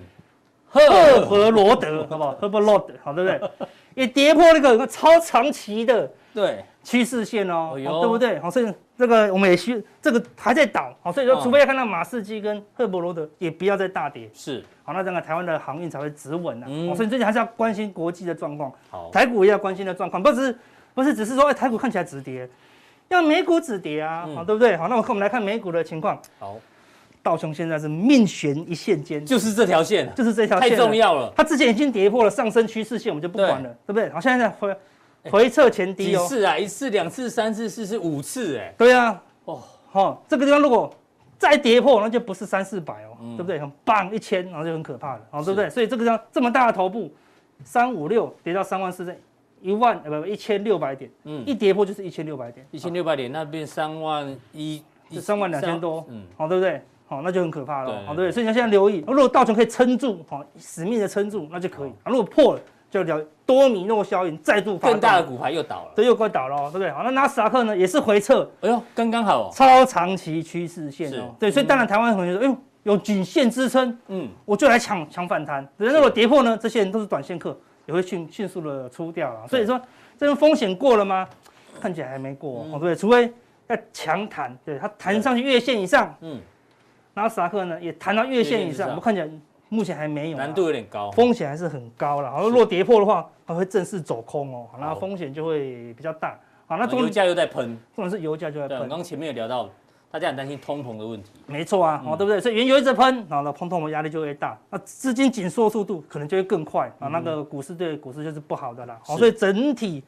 [0.69, 2.31] 赫伯罗德好不好？
[2.33, 3.67] 赫伯罗德好，对不对？
[3.95, 8.39] 也跌破那个超长期的对趋势线哦，对不对？
[8.39, 16.67] 好，所以这个我们也需这个还在倒，好，所以说除非要看到马士基跟赫伯罗德也不要再大跌，是好，那这个台湾的航运才会止稳呐。
[16.95, 20.55] 所以最近还是要关心国际的状况，好，台股也要关心的状况，不是
[20.93, 22.47] 不是只是说哎台股看起来止跌，
[23.09, 24.77] 要美股止跌啊，好，对不对？
[24.77, 26.55] 好，那我们来看美股的情况，好。
[27.21, 31.31] 道琼现在是命悬一线间，就是这条线，就是这条线，太重要了。
[31.35, 34.09] 它之前已经跌破了上升趋势线，我们就不管了，对不对？
[34.09, 34.75] 好，现在在回
[35.29, 36.21] 回撤前低哦。
[36.21, 36.57] 几次啊？
[36.57, 38.73] 一次、两次、三次、四次、五次，哎。
[38.77, 39.61] 对啊，哦，
[39.91, 40.93] 好，这个地方如果
[41.37, 43.59] 再跌破，那就不是三四百哦，对不对？
[43.59, 45.69] 很棒，一千，然后就很可怕了，好，对不对？
[45.69, 47.11] 所以这个地方这么大的头部，
[47.63, 49.19] 三五六跌到三万四千，
[49.61, 54.81] 一万呃不一千六百点，嗯，一跌破就是一千六百点，一千六百点那边三万一，
[55.19, 56.81] 三万两千多，嗯，好，对不对？
[57.09, 61.89] 好，那就很可怕了，好，对，所以你要现在留意，如果道琼可以撑住，好，死命的撑住，那就可以。
[62.03, 66.91] 啊，如果破了，就了多米诺效应再度发动，更大的股牌又倒了，对，又快倒了，对不对？
[66.91, 75.67] 好，那纳斯达克呢，也是回撤，哎呦，刚刚好，超长期趋势线哦，对，所以当然台湾同学说，哎呦，有颈线支撑，嗯，我就来抢抢反弹。
[75.77, 77.57] 人如果跌破呢，这些人都是短线客，
[77.87, 79.47] 也会迅迅速的出掉了。
[79.47, 79.81] 所以说，
[80.15, 81.27] 这个风险过了吗？
[81.81, 83.33] 看起来还没过，哦，对，除非
[83.67, 86.39] 要强弹，对，它弹上去月线以上，嗯。
[87.19, 89.29] 纳斯达克呢也弹到月线以上，我们看起来
[89.67, 92.31] 目前还没有，难度有点高，风险还是很高了。
[92.31, 96.39] 好，如果跌破的话，它会正式走空哦，那风险就会比较大。
[96.65, 98.79] 好，那油价又在喷，重点是油价就在喷。
[98.79, 99.69] 刚刚前面有聊到，
[100.09, 101.31] 大家很担心通膨的问题。
[101.45, 102.39] 没错啊，哦，对不对？
[102.39, 108.99] 所以原油一直喷，然后呢，通膨的压力就会大，那资金紧缩速度可能就会更快啊，那个股市对股市就是不好的啦。
[109.03, 110.03] 好，所以整体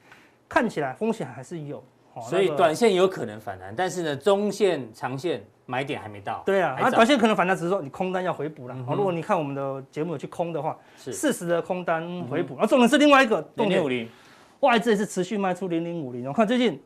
[0.47, 1.83] 看起来风险还是有。
[2.29, 6.43] 所以短线有可能反弹，但是呢，中线、长线买点还没到。
[6.45, 8.75] 对啊，那短线可能反弹，只是说你空单要回补了。
[8.85, 12.57] 好，如果你看我们的节目有去空的话，是适时的空单回补。
[12.59, 14.09] 而重点是另外一个，零零五零，
[14.59, 16.27] 外资也是持续卖出零零五零。
[16.27, 16.81] 我看最近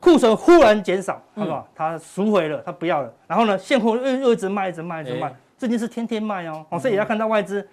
[0.00, 1.68] 库存忽然减少，好不好？
[1.74, 3.12] 它赎回了，它不要了。
[3.26, 5.34] 然后呢，现货又又一直卖，一直卖，一直卖。
[5.58, 7.66] 最近是天天卖哦，所以也要看到外资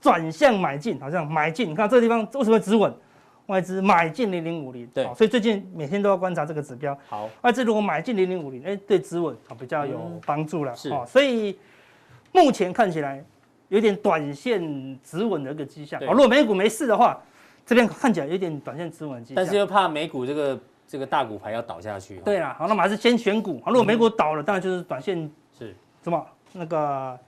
[0.00, 1.68] 转向买进，好像买进。
[1.68, 2.92] 你看这个地方为什么止稳？
[3.48, 6.96] 外资买进零零五零，对，所以最近每天都要观察这个指标。
[7.08, 10.76] 好，外资如果买进零零五零，哎，对止稳啊比较有帮助了。
[10.76, 11.58] 是，所以
[12.30, 13.24] 目前看起来
[13.68, 15.98] 有点短线止稳的一个迹象。
[16.02, 17.18] 哦，如果美股没事的话，
[17.64, 19.36] 这边看起来有点短线止稳迹象。
[19.36, 22.18] 但是又怕美股这个这个大股牌要倒下去。
[22.18, 23.62] 对啦，好，那么还是先选股。
[23.64, 25.18] 好，如果美股倒了，当然就是短线
[25.58, 25.74] 是
[26.04, 27.18] 什么那个。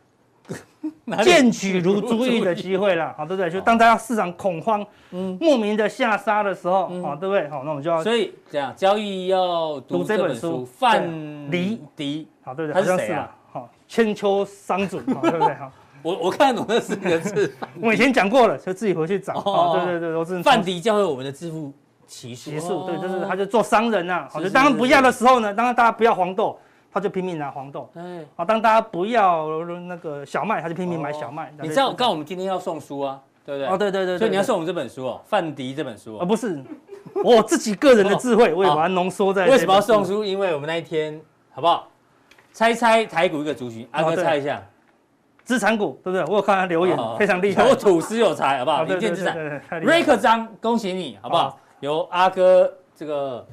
[1.24, 3.50] 见取如珠玉的机会了， 好，对不对？
[3.50, 7.48] 就当大家市场恐慌，嗯，莫名的下杀的时候，好，对不对？
[7.48, 11.08] 好，那我们就要，所以这样交易要读这本书，范
[11.50, 12.82] 蠡迪，好，对不对？
[12.82, 13.34] 他是谁啊？
[13.52, 15.54] 好，千秋商准， 对不对？
[15.54, 15.72] 好，
[16.02, 19.34] 我我看懂那四个字，我以前讲过了，就自己回去找。
[19.34, 21.72] 哦，对对对，我是范蠡教会我们的致富
[22.06, 26.56] 奇术，对，就是他就做商人呐，好，就当不要的时候呢，当然大家不要黄豆。
[26.92, 31.52] 他就拼命拿黄豆，哎，好，当大家不要那个小麦，他就拼命买小麦。
[31.62, 33.68] 你知道，刚刚我们今天要送书啊，对不对？
[33.68, 36.60] 哦，对对对，所以你要送我们这本书哦，范迪这本书哦，不是，
[37.22, 39.46] 我自己个人的智慧，我也把它浓缩在。
[39.46, 40.24] 为什么要送书？
[40.24, 41.20] 因为我们那一天，
[41.52, 41.86] 好不好？
[42.52, 44.60] 猜猜台股一个族群，阿哥猜一下，
[45.44, 46.24] 资产股，对不对？
[46.26, 48.82] 我有看他留言，非常厉害，有土司有财，好不好？
[48.82, 51.56] 林健资产，瑞克张，恭喜你，好不好？
[51.78, 53.46] 由阿哥这个。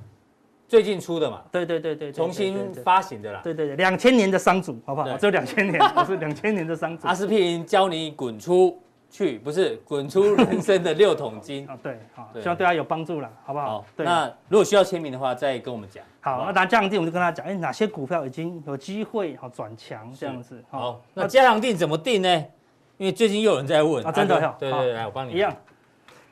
[0.68, 5.18] 最近出的嘛，对对对对，重新发行的啦，对对对，两千年的商主，好不好？
[5.18, 7.08] 只有两千年， 不是两千年的商主。
[7.08, 8.78] 阿司匹林教你滚出
[9.10, 11.78] 去，不是滚出人生的六桶金啊！
[11.82, 13.86] 对，好，希望对他有帮助了，好不好？
[13.96, 14.06] 对。
[14.06, 16.04] 那如果需要签名的话，再跟我们讲。
[16.20, 20.62] 好，那拿这样定我就跟他讲，哎，哪些股票已经有机会好转强这样子。
[20.70, 22.46] 好，那加强定怎么定呢？
[22.98, 25.56] 因为最近又有人在问啊，真的，对对对，来我帮你一样。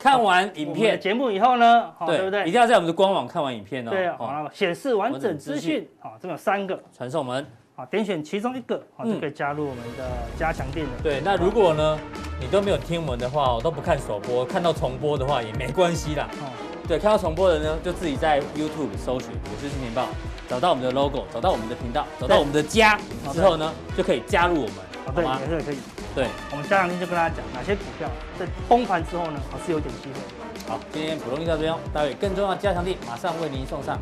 [0.06, 2.41] 看完影片节目以后呢，对不对？
[2.41, 3.89] 一定要在我们的官网看完影片哦。
[3.89, 7.43] 对，好，显示完整资讯，好，这边有三个传送门，
[7.76, 10.03] 好，点选其中一个，好，就可以加入我们的
[10.38, 10.91] 加强店了。
[11.01, 11.97] 对，那如果呢，
[12.39, 16.30] 你都没有听我们的话，我都不看首播，看到重播的话也没关系啦。
[16.34, 16.53] 哦，
[16.88, 20.06] 对，看到重播的呢，就自己在 YouTube 搜寻“股市新年报”，
[20.47, 22.99] 找到我们的 logo，找到我们的频道，找到我们的家
[23.34, 25.39] 之后呢，就可以加入我们，好吗？
[25.66, 25.78] 可以。
[26.16, 28.09] 对，我们加强錠就跟大家讲哪些股票
[28.39, 30.16] 在崩盘之后呢，还是有点机会。
[30.66, 33.99] 好，今天普通錠到这边，待会更重要的加强地马上为您送上。